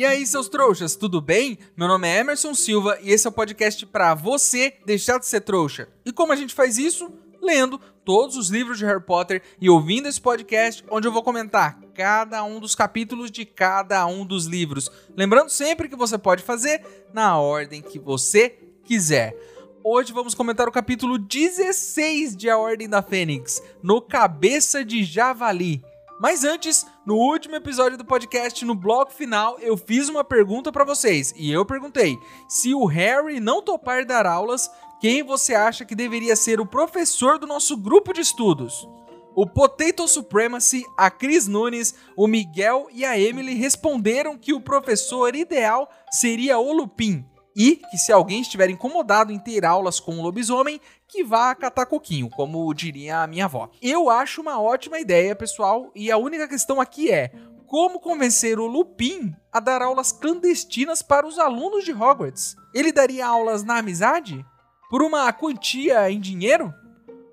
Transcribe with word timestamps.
E 0.00 0.04
aí, 0.06 0.26
seus 0.26 0.48
trouxas, 0.48 0.96
tudo 0.96 1.20
bem? 1.20 1.58
Meu 1.76 1.86
nome 1.86 2.08
é 2.08 2.20
Emerson 2.20 2.54
Silva 2.54 2.98
e 3.02 3.12
esse 3.12 3.26
é 3.26 3.28
o 3.28 3.32
podcast 3.34 3.84
para 3.84 4.14
você 4.14 4.78
deixar 4.86 5.18
de 5.18 5.26
ser 5.26 5.42
trouxa. 5.42 5.90
E 6.06 6.10
como 6.10 6.32
a 6.32 6.36
gente 6.36 6.54
faz 6.54 6.78
isso? 6.78 7.12
Lendo 7.38 7.78
todos 8.02 8.34
os 8.34 8.48
livros 8.48 8.78
de 8.78 8.86
Harry 8.86 9.04
Potter 9.04 9.42
e 9.60 9.68
ouvindo 9.68 10.08
esse 10.08 10.18
podcast, 10.18 10.82
onde 10.90 11.06
eu 11.06 11.12
vou 11.12 11.22
comentar 11.22 11.78
cada 11.92 12.42
um 12.42 12.58
dos 12.60 12.74
capítulos 12.74 13.30
de 13.30 13.44
cada 13.44 14.06
um 14.06 14.24
dos 14.24 14.46
livros. 14.46 14.90
Lembrando 15.14 15.50
sempre 15.50 15.86
que 15.86 15.96
você 15.96 16.16
pode 16.16 16.42
fazer 16.42 16.82
na 17.12 17.36
ordem 17.36 17.82
que 17.82 17.98
você 17.98 18.58
quiser. 18.82 19.36
Hoje 19.84 20.14
vamos 20.14 20.34
comentar 20.34 20.66
o 20.66 20.72
capítulo 20.72 21.18
16 21.18 22.34
de 22.34 22.48
A 22.48 22.56
Ordem 22.56 22.88
da 22.88 23.02
Fênix, 23.02 23.62
no 23.82 24.00
Cabeça 24.00 24.82
de 24.82 25.04
Javali. 25.04 25.84
Mas 26.20 26.44
antes, 26.44 26.86
no 27.06 27.16
último 27.16 27.56
episódio 27.56 27.96
do 27.96 28.04
podcast, 28.04 28.62
no 28.66 28.74
bloco 28.74 29.10
final, 29.10 29.58
eu 29.58 29.74
fiz 29.74 30.10
uma 30.10 30.22
pergunta 30.22 30.70
para 30.70 30.84
vocês. 30.84 31.32
E 31.34 31.50
eu 31.50 31.64
perguntei: 31.64 32.18
se 32.46 32.74
o 32.74 32.84
Harry 32.84 33.40
não 33.40 33.62
topar 33.62 34.04
dar 34.04 34.26
aulas, 34.26 34.70
quem 35.00 35.22
você 35.22 35.54
acha 35.54 35.82
que 35.82 35.94
deveria 35.94 36.36
ser 36.36 36.60
o 36.60 36.66
professor 36.66 37.38
do 37.38 37.46
nosso 37.46 37.74
grupo 37.74 38.12
de 38.12 38.20
estudos? 38.20 38.86
O 39.34 39.46
Potato 39.46 40.06
Supremacy, 40.06 40.84
a 40.94 41.10
Cris 41.10 41.46
Nunes, 41.48 41.94
o 42.14 42.26
Miguel 42.26 42.88
e 42.92 43.02
a 43.02 43.18
Emily 43.18 43.54
responderam 43.54 44.36
que 44.36 44.52
o 44.52 44.60
professor 44.60 45.34
ideal 45.34 45.88
seria 46.10 46.58
o 46.58 46.70
Lupin. 46.70 47.24
E 47.56 47.76
que 47.76 47.96
se 47.96 48.12
alguém 48.12 48.42
estiver 48.42 48.68
incomodado 48.68 49.32
em 49.32 49.38
ter 49.38 49.64
aulas 49.64 49.98
com 49.98 50.14
um 50.14 50.22
lobisomem, 50.22 50.80
que 51.10 51.24
vá 51.24 51.54
catar 51.54 51.86
coquinho, 51.86 52.30
como 52.30 52.72
diria 52.72 53.22
a 53.22 53.26
minha 53.26 53.46
avó. 53.46 53.68
Eu 53.82 54.08
acho 54.08 54.40
uma 54.40 54.60
ótima 54.60 55.00
ideia, 55.00 55.34
pessoal, 55.34 55.90
e 55.94 56.10
a 56.10 56.16
única 56.16 56.46
questão 56.46 56.80
aqui 56.80 57.10
é 57.10 57.32
como 57.66 58.00
convencer 58.00 58.58
o 58.58 58.66
Lupin 58.66 59.34
a 59.52 59.60
dar 59.60 59.82
aulas 59.82 60.12
clandestinas 60.12 61.02
para 61.02 61.26
os 61.26 61.38
alunos 61.38 61.84
de 61.84 61.92
Hogwarts. 61.92 62.56
Ele 62.74 62.92
daria 62.92 63.26
aulas 63.26 63.62
na 63.62 63.78
amizade? 63.78 64.44
Por 64.88 65.02
uma 65.02 65.32
quantia 65.32 66.10
em 66.10 66.20
dinheiro? 66.20 66.72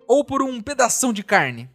Ou 0.07 0.23
por 0.23 0.41
um 0.41 0.61
pedação 0.61 1.11
de 1.11 1.23
carne? 1.23 1.69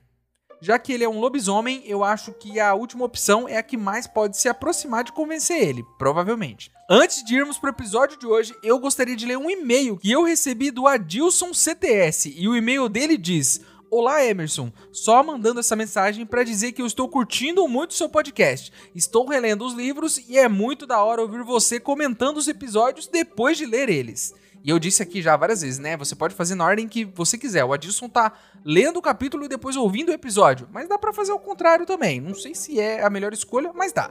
Já 0.64 0.78
que 0.78 0.92
ele 0.92 1.02
é 1.02 1.08
um 1.08 1.18
lobisomem, 1.18 1.82
eu 1.84 2.04
acho 2.04 2.32
que 2.32 2.60
a 2.60 2.72
última 2.72 3.04
opção 3.04 3.48
é 3.48 3.56
a 3.56 3.62
que 3.64 3.76
mais 3.76 4.06
pode 4.06 4.38
se 4.38 4.48
aproximar 4.48 5.02
de 5.02 5.10
convencer 5.10 5.60
ele, 5.60 5.84
provavelmente. 5.98 6.70
Antes 6.88 7.24
de 7.24 7.34
irmos 7.34 7.58
para 7.58 7.70
o 7.70 7.72
episódio 7.72 8.16
de 8.16 8.28
hoje, 8.28 8.54
eu 8.62 8.78
gostaria 8.78 9.16
de 9.16 9.26
ler 9.26 9.36
um 9.36 9.50
e-mail 9.50 9.96
que 9.96 10.12
eu 10.12 10.22
recebi 10.22 10.70
do 10.70 10.86
Adilson 10.86 11.52
CTS 11.52 12.32
e 12.36 12.46
o 12.46 12.54
e-mail 12.54 12.88
dele 12.88 13.18
diz: 13.18 13.60
Olá 13.90 14.24
Emerson, 14.24 14.70
só 14.92 15.20
mandando 15.24 15.58
essa 15.58 15.74
mensagem 15.74 16.24
para 16.24 16.44
dizer 16.44 16.70
que 16.70 16.80
eu 16.80 16.86
estou 16.86 17.08
curtindo 17.08 17.66
muito 17.66 17.94
seu 17.94 18.08
podcast. 18.08 18.72
Estou 18.94 19.26
relendo 19.26 19.66
os 19.66 19.74
livros 19.74 20.16
e 20.28 20.38
é 20.38 20.48
muito 20.48 20.86
da 20.86 21.02
hora 21.02 21.22
ouvir 21.22 21.42
você 21.42 21.80
comentando 21.80 22.36
os 22.36 22.46
episódios 22.46 23.08
depois 23.08 23.58
de 23.58 23.66
ler 23.66 23.88
eles. 23.88 24.32
E 24.64 24.70
eu 24.70 24.78
disse 24.78 25.02
aqui 25.02 25.20
já 25.20 25.36
várias 25.36 25.62
vezes, 25.62 25.78
né? 25.78 25.96
Você 25.96 26.14
pode 26.14 26.34
fazer 26.34 26.54
na 26.54 26.64
ordem 26.64 26.86
que 26.86 27.04
você 27.04 27.36
quiser. 27.36 27.64
O 27.64 27.72
Adilson 27.72 28.08
tá 28.08 28.32
lendo 28.64 28.98
o 28.98 29.02
capítulo 29.02 29.44
e 29.44 29.48
depois 29.48 29.76
ouvindo 29.76 30.10
o 30.10 30.14
episódio. 30.14 30.68
Mas 30.72 30.88
dá 30.88 30.96
para 30.96 31.12
fazer 31.12 31.32
o 31.32 31.38
contrário 31.38 31.84
também. 31.84 32.20
Não 32.20 32.34
sei 32.34 32.54
se 32.54 32.78
é 32.78 33.02
a 33.02 33.10
melhor 33.10 33.32
escolha, 33.32 33.72
mas 33.74 33.92
dá. 33.92 34.10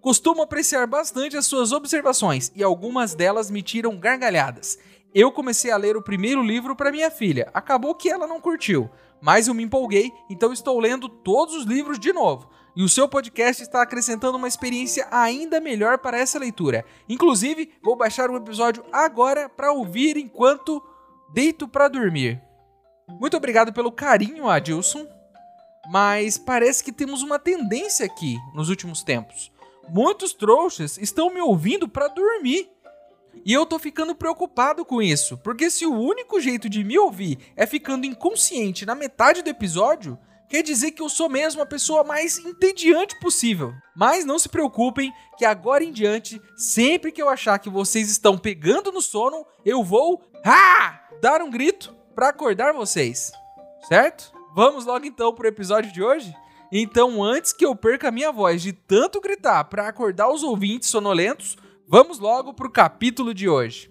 Costumo 0.00 0.42
apreciar 0.42 0.86
bastante 0.86 1.36
as 1.36 1.46
suas 1.46 1.72
observações 1.72 2.50
e 2.56 2.62
algumas 2.62 3.14
delas 3.14 3.50
me 3.50 3.62
tiram 3.62 3.96
gargalhadas. 3.96 4.78
Eu 5.14 5.30
comecei 5.30 5.70
a 5.70 5.76
ler 5.76 5.96
o 5.96 6.02
primeiro 6.02 6.42
livro 6.42 6.74
para 6.74 6.90
minha 6.90 7.10
filha. 7.10 7.50
Acabou 7.52 7.94
que 7.94 8.08
ela 8.08 8.26
não 8.26 8.40
curtiu, 8.40 8.90
mas 9.20 9.46
eu 9.46 9.54
me 9.54 9.62
empolguei, 9.62 10.10
então 10.28 10.52
estou 10.52 10.80
lendo 10.80 11.06
todos 11.08 11.54
os 11.54 11.64
livros 11.66 12.00
de 12.00 12.12
novo. 12.12 12.48
E 12.74 12.82
o 12.82 12.88
seu 12.88 13.06
podcast 13.06 13.62
está 13.62 13.82
acrescentando 13.82 14.38
uma 14.38 14.48
experiência 14.48 15.06
ainda 15.10 15.60
melhor 15.60 15.98
para 15.98 16.18
essa 16.18 16.38
leitura. 16.38 16.84
Inclusive, 17.08 17.70
vou 17.82 17.94
baixar 17.96 18.30
um 18.30 18.36
episódio 18.36 18.84
agora 18.90 19.48
para 19.48 19.72
ouvir 19.72 20.16
enquanto 20.16 20.82
deito 21.34 21.68
para 21.68 21.88
dormir. 21.88 22.40
Muito 23.20 23.36
obrigado 23.36 23.72
pelo 23.72 23.92
carinho, 23.92 24.48
Adilson. 24.48 25.06
Mas 25.90 26.38
parece 26.38 26.82
que 26.82 26.92
temos 26.92 27.22
uma 27.22 27.38
tendência 27.38 28.06
aqui 28.06 28.38
nos 28.54 28.68
últimos 28.68 29.02
tempos. 29.02 29.52
Muitos 29.88 30.32
trouxas 30.32 30.96
estão 30.96 31.32
me 31.32 31.40
ouvindo 31.40 31.88
para 31.88 32.08
dormir. 32.08 32.70
E 33.44 33.52
eu 33.52 33.66
tô 33.66 33.78
ficando 33.78 34.14
preocupado 34.14 34.84
com 34.84 35.02
isso, 35.02 35.36
porque 35.38 35.70
se 35.70 35.84
o 35.86 35.92
único 35.92 36.40
jeito 36.40 36.68
de 36.68 36.84
me 36.84 36.98
ouvir 36.98 37.38
é 37.56 37.66
ficando 37.66 38.06
inconsciente 38.06 38.86
na 38.86 38.94
metade 38.94 39.42
do 39.42 39.48
episódio, 39.48 40.18
quer 40.52 40.62
dizer 40.62 40.90
que 40.90 41.00
eu 41.00 41.08
sou 41.08 41.30
mesmo 41.30 41.62
a 41.62 41.66
pessoa 41.66 42.04
mais 42.04 42.36
entediante 42.36 43.18
possível. 43.20 43.72
Mas 43.96 44.26
não 44.26 44.38
se 44.38 44.50
preocupem, 44.50 45.10
que 45.38 45.46
agora 45.46 45.82
em 45.82 45.90
diante, 45.90 46.38
sempre 46.54 47.10
que 47.10 47.22
eu 47.22 47.30
achar 47.30 47.58
que 47.58 47.70
vocês 47.70 48.10
estão 48.10 48.36
pegando 48.36 48.92
no 48.92 49.00
sono, 49.00 49.46
eu 49.64 49.82
vou 49.82 50.22
ah! 50.44 51.08
dar 51.22 51.40
um 51.40 51.50
grito 51.50 51.96
para 52.14 52.28
acordar 52.28 52.74
vocês. 52.74 53.32
Certo? 53.88 54.30
Vamos 54.54 54.84
logo 54.84 55.06
então 55.06 55.32
pro 55.32 55.48
episódio 55.48 55.90
de 55.90 56.02
hoje? 56.02 56.34
Então, 56.70 57.24
antes 57.24 57.54
que 57.54 57.64
eu 57.64 57.74
perca 57.74 58.08
a 58.08 58.12
minha 58.12 58.30
voz 58.30 58.60
de 58.60 58.74
tanto 58.74 59.22
gritar 59.22 59.64
para 59.64 59.88
acordar 59.88 60.28
os 60.28 60.42
ouvintes 60.42 60.90
sonolentos, 60.90 61.56
vamos 61.88 62.18
logo 62.18 62.52
pro 62.52 62.70
capítulo 62.70 63.32
de 63.32 63.48
hoje. 63.48 63.90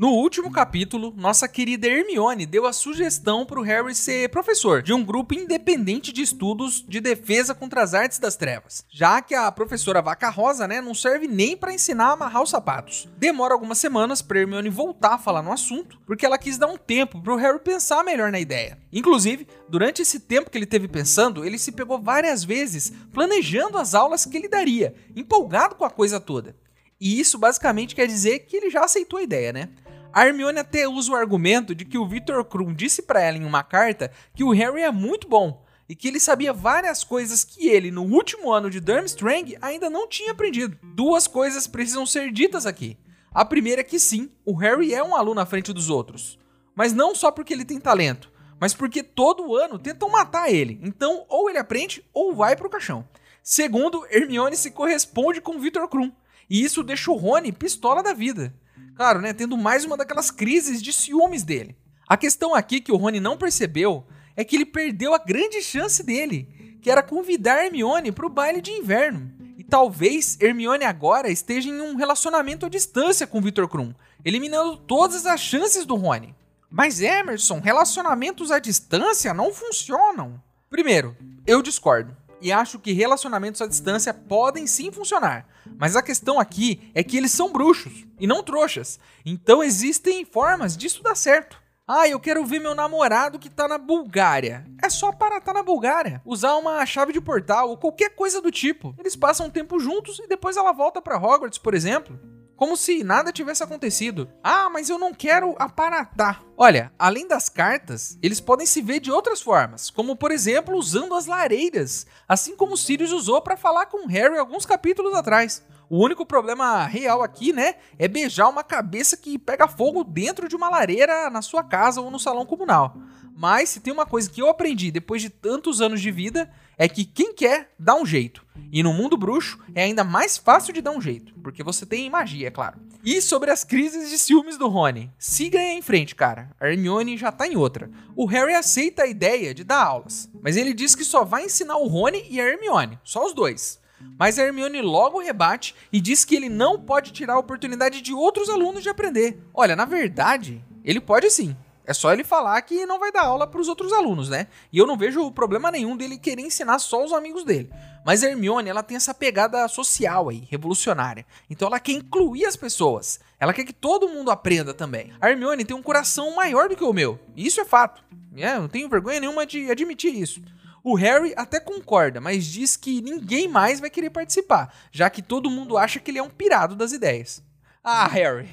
No 0.00 0.12
último 0.14 0.50
capítulo, 0.50 1.12
nossa 1.14 1.46
querida 1.46 1.86
Hermione 1.86 2.46
deu 2.46 2.64
a 2.64 2.72
sugestão 2.72 3.44
para 3.44 3.60
o 3.60 3.62
Harry 3.62 3.94
ser 3.94 4.30
professor 4.30 4.80
de 4.80 4.94
um 4.94 5.04
grupo 5.04 5.34
independente 5.34 6.10
de 6.10 6.22
estudos 6.22 6.82
de 6.88 7.02
defesa 7.02 7.54
contra 7.54 7.82
as 7.82 7.92
artes 7.92 8.18
das 8.18 8.34
trevas, 8.34 8.82
já 8.88 9.20
que 9.20 9.34
a 9.34 9.52
professora 9.52 10.00
Vaca 10.00 10.30
Rosa, 10.30 10.66
né, 10.66 10.80
não 10.80 10.94
serve 10.94 11.28
nem 11.28 11.54
para 11.54 11.74
ensinar 11.74 12.06
a 12.06 12.12
amarrar 12.12 12.42
os 12.42 12.48
sapatos. 12.48 13.10
Demora 13.18 13.52
algumas 13.52 13.76
semanas 13.76 14.22
para 14.22 14.40
Hermione 14.40 14.70
voltar 14.70 15.16
a 15.16 15.18
falar 15.18 15.42
no 15.42 15.52
assunto, 15.52 15.98
porque 16.06 16.24
ela 16.24 16.38
quis 16.38 16.56
dar 16.56 16.68
um 16.68 16.78
tempo 16.78 17.20
para 17.20 17.34
o 17.34 17.36
Harry 17.36 17.58
pensar 17.58 18.02
melhor 18.02 18.32
na 18.32 18.40
ideia. 18.40 18.78
Inclusive, 18.90 19.46
durante 19.68 20.00
esse 20.00 20.18
tempo 20.18 20.48
que 20.48 20.56
ele 20.56 20.64
teve 20.64 20.88
pensando, 20.88 21.44
ele 21.44 21.58
se 21.58 21.72
pegou 21.72 22.00
várias 22.00 22.42
vezes 22.42 22.90
planejando 23.12 23.76
as 23.76 23.94
aulas 23.94 24.24
que 24.24 24.34
ele 24.34 24.48
daria, 24.48 24.94
empolgado 25.14 25.74
com 25.74 25.84
a 25.84 25.90
coisa 25.90 26.18
toda. 26.18 26.56
E 26.98 27.20
isso 27.20 27.38
basicamente 27.38 27.94
quer 27.94 28.06
dizer 28.06 28.40
que 28.40 28.56
ele 28.56 28.70
já 28.70 28.84
aceitou 28.84 29.18
a 29.18 29.22
ideia, 29.22 29.52
né? 29.52 29.68
A 30.12 30.26
Hermione 30.26 30.58
até 30.58 30.88
usa 30.88 31.12
o 31.12 31.14
argumento 31.14 31.72
de 31.74 31.84
que 31.84 31.96
o 31.96 32.06
Victor 32.06 32.44
Krum 32.44 32.74
disse 32.74 33.02
para 33.02 33.20
ela 33.20 33.36
em 33.36 33.44
uma 33.44 33.62
carta 33.62 34.10
que 34.34 34.42
o 34.42 34.50
Harry 34.50 34.82
é 34.82 34.90
muito 34.90 35.28
bom 35.28 35.64
e 35.88 35.94
que 35.94 36.08
ele 36.08 36.18
sabia 36.18 36.52
várias 36.52 37.04
coisas 37.04 37.44
que 37.44 37.68
ele, 37.68 37.92
no 37.92 38.02
último 38.02 38.52
ano 38.52 38.68
de 38.68 38.80
Durmstrang, 38.80 39.56
ainda 39.60 39.88
não 39.88 40.08
tinha 40.08 40.32
aprendido. 40.32 40.76
Duas 40.82 41.28
coisas 41.28 41.68
precisam 41.68 42.04
ser 42.04 42.32
ditas 42.32 42.66
aqui. 42.66 42.98
A 43.32 43.44
primeira 43.44 43.82
é 43.82 43.84
que 43.84 44.00
sim, 44.00 44.30
o 44.44 44.54
Harry 44.56 44.92
é 44.92 45.02
um 45.02 45.14
aluno 45.14 45.40
à 45.40 45.46
frente 45.46 45.72
dos 45.72 45.88
outros. 45.88 46.38
Mas 46.74 46.92
não 46.92 47.14
só 47.14 47.30
porque 47.30 47.52
ele 47.52 47.64
tem 47.64 47.78
talento, 47.78 48.32
mas 48.60 48.74
porque 48.74 49.04
todo 49.04 49.56
ano 49.56 49.78
tentam 49.78 50.10
matar 50.10 50.52
ele. 50.52 50.80
Então, 50.82 51.24
ou 51.28 51.48
ele 51.48 51.58
aprende 51.58 52.04
ou 52.12 52.34
vai 52.34 52.56
pro 52.56 52.70
caixão. 52.70 53.08
Segundo, 53.42 54.04
Hermione 54.10 54.56
se 54.56 54.72
corresponde 54.72 55.40
com 55.40 55.60
Victor 55.60 55.88
Krum. 55.88 56.10
E 56.48 56.62
isso 56.62 56.82
deixa 56.82 57.12
o 57.12 57.16
Rony 57.16 57.52
pistola 57.52 58.02
da 58.02 58.12
vida. 58.12 58.52
Claro, 59.00 59.22
né? 59.22 59.32
Tendo 59.32 59.56
mais 59.56 59.86
uma 59.86 59.96
daquelas 59.96 60.30
crises 60.30 60.82
de 60.82 60.92
ciúmes 60.92 61.42
dele. 61.42 61.74
A 62.06 62.18
questão 62.18 62.54
aqui 62.54 62.82
que 62.82 62.92
o 62.92 62.96
Rony 62.96 63.18
não 63.18 63.34
percebeu 63.34 64.06
é 64.36 64.44
que 64.44 64.54
ele 64.54 64.66
perdeu 64.66 65.14
a 65.14 65.18
grande 65.18 65.62
chance 65.62 66.02
dele, 66.02 66.76
que 66.82 66.90
era 66.90 67.02
convidar 67.02 67.64
Hermione 67.64 68.12
para 68.12 68.26
o 68.26 68.28
baile 68.28 68.60
de 68.60 68.70
inverno. 68.72 69.32
E 69.56 69.64
talvez 69.64 70.36
Hermione 70.38 70.84
agora 70.84 71.30
esteja 71.30 71.70
em 71.70 71.80
um 71.80 71.96
relacionamento 71.96 72.66
à 72.66 72.68
distância 72.68 73.26
com 73.26 73.40
Victor 73.40 73.66
Krum, 73.68 73.94
eliminando 74.22 74.76
todas 74.76 75.24
as 75.24 75.40
chances 75.40 75.86
do 75.86 75.94
Rony. 75.94 76.34
Mas 76.70 77.00
Emerson, 77.00 77.58
relacionamentos 77.58 78.50
à 78.50 78.58
distância 78.58 79.32
não 79.32 79.50
funcionam. 79.50 80.38
Primeiro, 80.68 81.16
eu 81.46 81.62
discordo 81.62 82.14
e 82.38 82.52
acho 82.52 82.78
que 82.78 82.92
relacionamentos 82.92 83.62
à 83.62 83.66
distância 83.66 84.12
podem 84.12 84.66
sim 84.66 84.92
funcionar. 84.92 85.46
Mas 85.78 85.96
a 85.96 86.02
questão 86.02 86.38
aqui 86.38 86.90
é 86.94 87.02
que 87.02 87.16
eles 87.16 87.32
são 87.32 87.52
bruxos 87.52 88.06
e 88.18 88.26
não 88.26 88.42
trouxas. 88.42 88.98
Então 89.24 89.62
existem 89.62 90.24
formas 90.24 90.76
disso 90.76 91.02
dar 91.02 91.14
certo. 91.14 91.60
Ah, 91.86 92.08
eu 92.08 92.20
quero 92.20 92.44
ver 92.44 92.60
meu 92.60 92.74
namorado 92.74 93.38
que 93.38 93.50
tá 93.50 93.66
na 93.66 93.76
Bulgária. 93.76 94.64
É 94.82 94.88
só 94.88 95.10
para 95.10 95.40
tá 95.40 95.52
na 95.52 95.62
Bulgária. 95.62 96.22
Usar 96.24 96.54
uma 96.54 96.86
chave 96.86 97.12
de 97.12 97.20
portal 97.20 97.70
ou 97.70 97.76
qualquer 97.76 98.10
coisa 98.10 98.40
do 98.40 98.50
tipo. 98.50 98.94
Eles 98.98 99.16
passam 99.16 99.46
um 99.46 99.50
tempo 99.50 99.80
juntos 99.80 100.18
e 100.20 100.28
depois 100.28 100.56
ela 100.56 100.72
volta 100.72 101.02
para 101.02 101.18
Hogwarts, 101.18 101.58
por 101.58 101.74
exemplo 101.74 102.18
como 102.60 102.76
se 102.76 103.02
nada 103.02 103.32
tivesse 103.32 103.62
acontecido. 103.62 104.30
Ah, 104.44 104.68
mas 104.68 104.90
eu 104.90 104.98
não 104.98 105.14
quero 105.14 105.54
aparatar. 105.58 106.42
Olha, 106.58 106.92
além 106.98 107.26
das 107.26 107.48
cartas, 107.48 108.18
eles 108.22 108.38
podem 108.38 108.66
se 108.66 108.82
ver 108.82 109.00
de 109.00 109.10
outras 109.10 109.40
formas, 109.40 109.88
como 109.88 110.14
por 110.14 110.30
exemplo 110.30 110.76
usando 110.76 111.14
as 111.14 111.24
lareiras, 111.24 112.06
assim 112.28 112.54
como 112.54 112.76
Sirius 112.76 113.12
usou 113.12 113.40
para 113.40 113.56
falar 113.56 113.86
com 113.86 114.06
Harry 114.06 114.36
alguns 114.36 114.66
capítulos 114.66 115.14
atrás. 115.14 115.64
O 115.88 116.04
único 116.04 116.26
problema 116.26 116.84
real 116.84 117.22
aqui, 117.22 117.50
né, 117.50 117.76
é 117.98 118.06
beijar 118.06 118.50
uma 118.50 118.62
cabeça 118.62 119.16
que 119.16 119.38
pega 119.38 119.66
fogo 119.66 120.04
dentro 120.04 120.46
de 120.46 120.54
uma 120.54 120.68
lareira 120.68 121.30
na 121.30 121.40
sua 121.40 121.64
casa 121.64 122.02
ou 122.02 122.10
no 122.10 122.18
salão 122.18 122.44
comunal. 122.44 122.94
Mas 123.34 123.70
se 123.70 123.80
tem 123.80 123.90
uma 123.90 124.04
coisa 124.04 124.28
que 124.28 124.42
eu 124.42 124.50
aprendi 124.50 124.90
depois 124.90 125.22
de 125.22 125.30
tantos 125.30 125.80
anos 125.80 126.02
de 126.02 126.10
vida, 126.10 126.52
é 126.80 126.88
que 126.88 127.04
quem 127.04 127.34
quer 127.34 127.74
dá 127.78 127.94
um 127.94 128.06
jeito. 128.06 128.42
E 128.72 128.82
no 128.82 128.94
mundo 128.94 129.14
bruxo 129.14 129.58
é 129.74 129.82
ainda 129.82 130.02
mais 130.02 130.38
fácil 130.38 130.72
de 130.72 130.80
dar 130.80 130.92
um 130.92 131.00
jeito, 131.00 131.34
porque 131.42 131.62
você 131.62 131.84
tem 131.84 132.08
magia, 132.08 132.48
é 132.48 132.50
claro. 132.50 132.80
E 133.04 133.20
sobre 133.20 133.50
as 133.50 133.64
crises 133.64 134.08
de 134.08 134.16
ciúmes 134.16 134.56
do 134.56 134.66
Rony. 134.66 135.12
Siga 135.18 135.58
em 135.58 135.82
frente, 135.82 136.14
cara. 136.14 136.50
A 136.58 136.68
Hermione 136.68 137.18
já 137.18 137.30
tá 137.30 137.46
em 137.46 137.54
outra. 137.54 137.90
O 138.16 138.24
Harry 138.24 138.54
aceita 138.54 139.02
a 139.02 139.06
ideia 139.06 139.52
de 139.52 139.62
dar 139.62 139.84
aulas, 139.84 140.30
mas 140.40 140.56
ele 140.56 140.72
diz 140.72 140.94
que 140.94 141.04
só 141.04 141.22
vai 141.22 141.44
ensinar 141.44 141.76
o 141.76 141.86
Rony 141.86 142.24
e 142.30 142.40
a 142.40 142.46
Hermione, 142.46 142.98
só 143.04 143.26
os 143.26 143.34
dois. 143.34 143.78
Mas 144.18 144.38
a 144.38 144.42
Hermione 144.42 144.80
logo 144.80 145.20
rebate 145.20 145.74
e 145.92 146.00
diz 146.00 146.24
que 146.24 146.34
ele 146.34 146.48
não 146.48 146.80
pode 146.80 147.12
tirar 147.12 147.34
a 147.34 147.38
oportunidade 147.38 148.00
de 148.00 148.14
outros 148.14 148.48
alunos 148.48 148.82
de 148.82 148.88
aprender. 148.88 149.38
Olha, 149.52 149.76
na 149.76 149.84
verdade, 149.84 150.64
ele 150.82 150.98
pode 150.98 151.30
sim. 151.30 151.54
É 151.90 151.92
só 151.92 152.12
ele 152.12 152.22
falar 152.22 152.62
que 152.62 152.86
não 152.86 153.00
vai 153.00 153.10
dar 153.10 153.24
aula 153.24 153.48
para 153.48 153.60
os 153.60 153.66
outros 153.66 153.92
alunos, 153.92 154.28
né? 154.28 154.46
E 154.72 154.78
eu 154.78 154.86
não 154.86 154.96
vejo 154.96 155.28
problema 155.32 155.72
nenhum 155.72 155.96
dele 155.96 156.18
querer 156.18 156.42
ensinar 156.42 156.78
só 156.78 157.04
os 157.04 157.12
amigos 157.12 157.42
dele. 157.42 157.68
Mas 158.06 158.22
Hermione, 158.22 158.70
ela 158.70 158.80
tem 158.80 158.96
essa 158.96 159.12
pegada 159.12 159.66
social 159.66 160.28
aí, 160.28 160.46
revolucionária. 160.48 161.26
Então 161.50 161.66
ela 161.66 161.80
quer 161.80 161.90
incluir 161.90 162.46
as 162.46 162.54
pessoas. 162.54 163.18
Ela 163.40 163.52
quer 163.52 163.64
que 163.64 163.72
todo 163.72 164.08
mundo 164.08 164.30
aprenda 164.30 164.72
também. 164.72 165.12
A 165.20 165.30
Hermione 165.30 165.64
tem 165.64 165.76
um 165.76 165.82
coração 165.82 166.32
maior 166.36 166.68
do 166.68 166.76
que 166.76 166.84
o 166.84 166.92
meu. 166.92 167.18
Isso 167.36 167.60
é 167.60 167.64
fato. 167.64 168.04
É, 168.36 168.56
não 168.56 168.68
tenho 168.68 168.88
vergonha 168.88 169.18
nenhuma 169.18 169.44
de 169.44 169.68
admitir 169.68 170.14
isso. 170.14 170.40
O 170.84 170.94
Harry 170.94 171.34
até 171.36 171.58
concorda, 171.58 172.20
mas 172.20 172.46
diz 172.46 172.76
que 172.76 173.00
ninguém 173.00 173.48
mais 173.48 173.80
vai 173.80 173.90
querer 173.90 174.10
participar, 174.10 174.72
já 174.92 175.10
que 175.10 175.22
todo 175.22 175.50
mundo 175.50 175.76
acha 175.76 175.98
que 175.98 176.12
ele 176.12 176.20
é 176.20 176.22
um 176.22 176.30
pirado 176.30 176.76
das 176.76 176.92
ideias. 176.92 177.42
Ah, 177.82 178.06
Harry, 178.06 178.48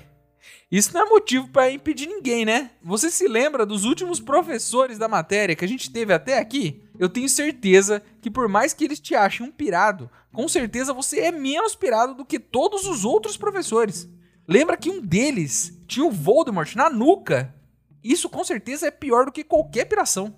isso 0.69 0.93
não 0.93 1.01
é 1.01 1.09
motivo 1.09 1.47
para 1.47 1.71
impedir 1.71 2.07
ninguém, 2.07 2.43
né? 2.43 2.71
Você 2.83 3.09
se 3.09 3.25
lembra 3.25 3.65
dos 3.65 3.85
últimos 3.85 4.19
professores 4.19 4.97
da 4.97 5.07
matéria 5.07 5.55
que 5.55 5.63
a 5.63 5.67
gente 5.67 5.89
teve 5.89 6.13
até 6.13 6.37
aqui? 6.37 6.83
Eu 6.99 7.07
tenho 7.07 7.29
certeza 7.29 8.03
que 8.21 8.29
por 8.29 8.49
mais 8.49 8.73
que 8.73 8.83
eles 8.83 8.99
te 8.99 9.15
achem 9.15 9.45
um 9.45 9.51
pirado, 9.51 10.09
com 10.33 10.45
certeza 10.47 10.93
você 10.93 11.21
é 11.21 11.31
menos 11.31 11.73
pirado 11.73 12.13
do 12.13 12.25
que 12.25 12.37
todos 12.37 12.85
os 12.85 13.05
outros 13.05 13.37
professores. 13.37 14.09
Lembra 14.45 14.75
que 14.75 14.89
um 14.89 14.99
deles 14.99 15.79
tinha 15.87 16.05
o 16.05 16.11
Voldemort 16.11 16.75
na 16.75 16.89
nuca? 16.89 17.55
Isso 18.03 18.29
com 18.29 18.43
certeza 18.43 18.87
é 18.87 18.91
pior 18.91 19.25
do 19.25 19.31
que 19.31 19.45
qualquer 19.45 19.85
piração. 19.85 20.37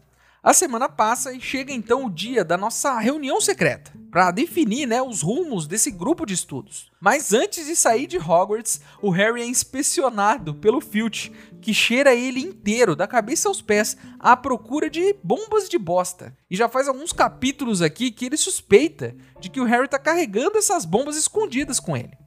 A 0.50 0.54
semana 0.56 0.90
passa 0.90 1.32
e 1.32 1.40
chega 1.40 1.72
então 1.72 2.08
o 2.08 2.10
dia 2.10 2.44
da 2.44 2.58
nossa 2.58 2.98
reunião 2.98 3.40
secreta 3.40 3.94
para 4.10 4.32
definir 4.32 4.88
né, 4.88 5.00
os 5.00 5.22
rumos 5.22 5.68
desse 5.68 5.92
grupo 5.92 6.26
de 6.26 6.34
estudos. 6.34 6.92
Mas 7.00 7.34
antes 7.34 7.68
de 7.68 7.76
sair 7.76 8.08
de 8.08 8.18
Hogwarts, 8.18 8.82
o 9.00 9.12
Harry 9.12 9.44
é 9.44 9.46
inspecionado 9.46 10.56
pelo 10.56 10.82
Filch, 10.82 11.32
que 11.62 11.72
cheira 11.72 12.16
ele 12.16 12.40
inteiro, 12.40 12.96
da 12.96 13.06
cabeça 13.06 13.48
aos 13.48 13.62
pés, 13.62 13.96
à 14.18 14.36
procura 14.36 14.90
de 14.90 15.16
bombas 15.24 15.70
de 15.70 15.78
bosta. 15.78 16.36
E 16.50 16.56
já 16.56 16.68
faz 16.68 16.88
alguns 16.88 17.14
capítulos 17.14 17.84
aqui 17.84 18.10
que 18.10 18.26
ele 18.26 18.36
suspeita 18.36 19.16
de 19.40 19.52
que 19.52 19.62
o 19.62 19.66
Harry 19.66 19.86
está 19.86 20.00
carregando 20.00 20.58
essas 20.58 20.84
bombas 20.84 21.16
escondidas 21.16 21.80
com 21.80 21.96
ele. 21.96 22.18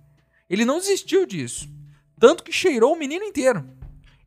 Ele 0.48 0.64
não 0.64 0.78
desistiu 0.78 1.26
disso, 1.26 1.68
tanto 2.20 2.44
que 2.44 2.52
cheirou 2.52 2.92
o 2.92 2.98
menino 2.98 3.24
inteiro. 3.24 3.68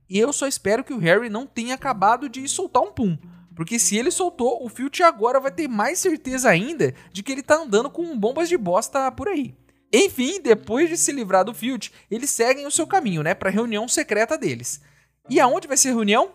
E 0.10 0.20
eu 0.20 0.34
só 0.34 0.48
espero 0.48 0.84
que 0.84 0.94
o 0.94 1.00
Harry 1.00 1.30
não 1.30 1.48
tenha 1.48 1.76
acabado 1.76 2.28
de 2.28 2.46
soltar 2.50 2.84
um 2.84 2.92
pum 2.92 3.18
porque 3.56 3.80
se 3.80 3.98
ele 3.98 4.12
soltou, 4.12 4.64
o 4.64 4.70
Filch 4.70 5.02
agora 5.02 5.40
vai 5.40 5.52
ter 5.52 5.68
mais 5.68 6.00
certeza 6.00 6.50
ainda 6.50 6.94
de 7.12 7.24
que 7.24 7.32
ele 7.32 7.42
tá 7.42 7.56
andando 7.56 7.90
com 7.90 8.18
bombas 8.18 8.50
de 8.50 8.58
bosta 8.58 9.12
por 9.12 9.30
aí. 9.30 9.56
Enfim, 9.94 10.42
depois 10.42 10.90
de 10.90 10.98
se 10.98 11.12
livrar 11.12 11.46
do 11.46 11.54
Filch, 11.54 11.92
eles 12.12 12.30
seguem 12.30 12.68
o 12.68 12.72
seu 12.72 12.86
caminho, 12.86 13.24
né, 13.24 13.34
para 13.34 13.50
reunião 13.50 13.88
secreta 13.88 14.38
deles. 14.38 14.82
E 15.30 15.40
aonde 15.40 15.68
vai 15.68 15.78
ser 15.78 15.90
a 15.90 15.94
reunião? 15.94 16.32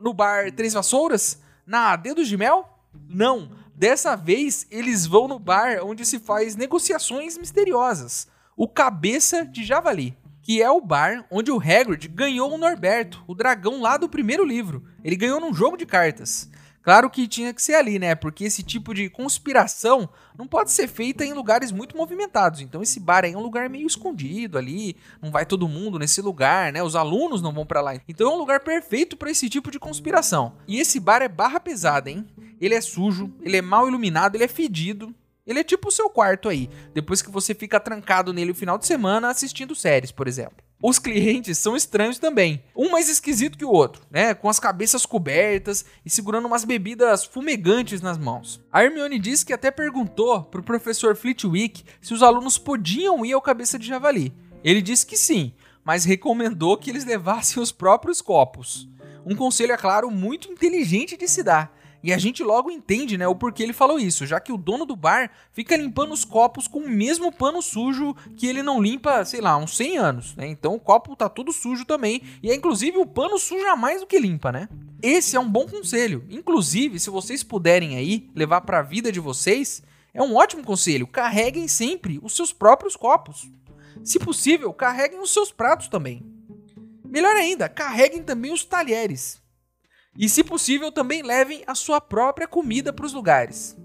No 0.00 0.12
bar 0.12 0.50
Três 0.52 0.72
Vassouras? 0.72 1.38
Na 1.64 1.94
Dedos 1.94 2.28
de 2.28 2.36
Mel? 2.36 2.68
Não. 3.08 3.50
Dessa 3.74 4.16
vez 4.16 4.66
eles 4.70 5.06
vão 5.06 5.28
no 5.28 5.38
bar 5.38 5.78
onde 5.84 6.04
se 6.04 6.18
faz 6.18 6.56
negociações 6.56 7.38
misteriosas. 7.38 8.26
O 8.56 8.68
Cabeça 8.68 9.44
de 9.44 9.64
Javali, 9.64 10.16
que 10.42 10.62
é 10.62 10.70
o 10.70 10.80
bar 10.80 11.24
onde 11.30 11.50
o 11.50 11.58
Hagrid 11.58 12.06
ganhou 12.08 12.52
o 12.52 12.58
Norberto, 12.58 13.24
o 13.26 13.34
dragão 13.34 13.80
lá 13.80 13.96
do 13.96 14.08
primeiro 14.08 14.44
livro. 14.44 14.84
Ele 15.02 15.16
ganhou 15.16 15.40
num 15.40 15.54
jogo 15.54 15.76
de 15.76 15.86
cartas. 15.86 16.50
Claro 16.84 17.08
que 17.08 17.26
tinha 17.26 17.54
que 17.54 17.62
ser 17.62 17.76
ali, 17.76 17.98
né? 17.98 18.14
Porque 18.14 18.44
esse 18.44 18.62
tipo 18.62 18.92
de 18.92 19.08
conspiração 19.08 20.06
não 20.36 20.46
pode 20.46 20.70
ser 20.70 20.86
feita 20.86 21.24
em 21.24 21.32
lugares 21.32 21.72
muito 21.72 21.96
movimentados. 21.96 22.60
Então 22.60 22.82
esse 22.82 23.00
bar 23.00 23.24
aí 23.24 23.32
é 23.32 23.38
um 23.38 23.42
lugar 23.42 23.70
meio 23.70 23.86
escondido 23.86 24.58
ali, 24.58 24.94
não 25.22 25.30
vai 25.30 25.46
todo 25.46 25.66
mundo 25.66 25.98
nesse 25.98 26.20
lugar, 26.20 26.70
né? 26.70 26.82
Os 26.82 26.94
alunos 26.94 27.40
não 27.40 27.54
vão 27.54 27.64
para 27.64 27.80
lá. 27.80 27.94
Então 28.06 28.30
é 28.30 28.34
um 28.34 28.38
lugar 28.38 28.60
perfeito 28.60 29.16
para 29.16 29.30
esse 29.30 29.48
tipo 29.48 29.70
de 29.70 29.78
conspiração. 29.78 30.56
E 30.68 30.78
esse 30.78 31.00
bar 31.00 31.22
é 31.22 31.28
barra 31.28 31.58
pesada, 31.58 32.10
hein? 32.10 32.26
Ele 32.60 32.74
é 32.74 32.80
sujo, 32.82 33.32
ele 33.40 33.56
é 33.56 33.62
mal 33.62 33.88
iluminado, 33.88 34.34
ele 34.34 34.44
é 34.44 34.48
fedido. 34.48 35.14
Ele 35.46 35.60
é 35.60 35.64
tipo 35.64 35.88
o 35.88 35.92
seu 35.92 36.08
quarto 36.08 36.48
aí, 36.48 36.70
depois 36.94 37.20
que 37.20 37.30
você 37.30 37.54
fica 37.54 37.78
trancado 37.78 38.32
nele 38.32 38.52
o 38.52 38.54
final 38.54 38.78
de 38.78 38.86
semana 38.86 39.28
assistindo 39.28 39.74
séries, 39.74 40.10
por 40.10 40.26
exemplo. 40.26 40.56
Os 40.86 40.98
clientes 40.98 41.56
são 41.56 41.74
estranhos 41.74 42.18
também, 42.18 42.62
um 42.76 42.90
mais 42.90 43.08
esquisito 43.08 43.56
que 43.56 43.64
o 43.64 43.70
outro, 43.70 44.02
né? 44.10 44.34
Com 44.34 44.50
as 44.50 44.60
cabeças 44.60 45.06
cobertas 45.06 45.82
e 46.04 46.10
segurando 46.10 46.44
umas 46.44 46.62
bebidas 46.62 47.24
fumegantes 47.24 48.02
nas 48.02 48.18
mãos. 48.18 48.62
A 48.70 48.84
Hermione 48.84 49.18
disse 49.18 49.46
que 49.46 49.54
até 49.54 49.70
perguntou 49.70 50.42
pro 50.42 50.62
professor 50.62 51.16
Flitwick 51.16 51.84
se 52.02 52.12
os 52.12 52.22
alunos 52.22 52.58
podiam 52.58 53.24
ir 53.24 53.32
ao 53.32 53.40
cabeça 53.40 53.78
de 53.78 53.86
javali. 53.86 54.30
Ele 54.62 54.82
disse 54.82 55.06
que 55.06 55.16
sim, 55.16 55.54
mas 55.82 56.04
recomendou 56.04 56.76
que 56.76 56.90
eles 56.90 57.06
levassem 57.06 57.62
os 57.62 57.72
próprios 57.72 58.20
copos. 58.20 58.86
Um 59.24 59.34
conselho, 59.34 59.72
é 59.72 59.78
claro, 59.78 60.10
muito 60.10 60.52
inteligente 60.52 61.16
de 61.16 61.26
se 61.26 61.42
dar 61.42 61.74
e 62.04 62.12
a 62.12 62.18
gente 62.18 62.42
logo 62.42 62.70
entende, 62.70 63.16
né, 63.16 63.26
o 63.26 63.34
porquê 63.34 63.62
ele 63.62 63.72
falou 63.72 63.98
isso, 63.98 64.26
já 64.26 64.38
que 64.38 64.52
o 64.52 64.58
dono 64.58 64.84
do 64.84 64.94
bar 64.94 65.30
fica 65.50 65.74
limpando 65.74 66.12
os 66.12 66.22
copos 66.22 66.68
com 66.68 66.80
o 66.80 66.90
mesmo 66.90 67.32
pano 67.32 67.62
sujo 67.62 68.14
que 68.36 68.46
ele 68.46 68.62
não 68.62 68.78
limpa, 68.78 69.24
sei 69.24 69.40
lá, 69.40 69.56
uns 69.56 69.74
100 69.74 69.96
anos, 69.96 70.36
né? 70.36 70.46
Então 70.46 70.74
o 70.74 70.78
copo 70.78 71.16
tá 71.16 71.30
todo 71.30 71.50
sujo 71.50 71.86
também, 71.86 72.20
e 72.42 72.50
é 72.50 72.54
inclusive 72.54 72.98
o 72.98 73.06
pano 73.06 73.38
suja 73.38 73.74
mais 73.74 74.02
do 74.02 74.06
que 74.06 74.18
limpa, 74.18 74.52
né? 74.52 74.68
Esse 75.00 75.34
é 75.34 75.40
um 75.40 75.48
bom 75.48 75.66
conselho. 75.66 76.26
Inclusive, 76.28 77.00
se 77.00 77.08
vocês 77.08 77.42
puderem 77.42 77.96
aí 77.96 78.28
levar 78.34 78.60
para 78.60 78.80
a 78.80 78.82
vida 78.82 79.10
de 79.10 79.18
vocês, 79.18 79.82
é 80.12 80.22
um 80.22 80.34
ótimo 80.36 80.62
conselho. 80.62 81.06
Carreguem 81.06 81.66
sempre 81.66 82.20
os 82.22 82.36
seus 82.36 82.52
próprios 82.52 82.96
copos. 82.96 83.50
Se 84.02 84.18
possível, 84.18 84.74
carreguem 84.74 85.20
os 85.20 85.32
seus 85.32 85.50
pratos 85.50 85.88
também. 85.88 86.22
Melhor 87.02 87.34
ainda, 87.34 87.66
carreguem 87.66 88.22
também 88.22 88.52
os 88.52 88.62
talheres. 88.62 89.42
E, 90.16 90.28
se 90.28 90.44
possível, 90.44 90.92
também 90.92 91.22
levem 91.22 91.64
a 91.66 91.74
sua 91.74 92.00
própria 92.00 92.46
comida 92.46 92.92
para 92.92 93.06
os 93.06 93.12
lugares. 93.12 93.76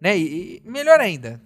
Né? 0.00 0.18
E, 0.18 0.62
melhor 0.64 1.00
ainda, 1.00 1.40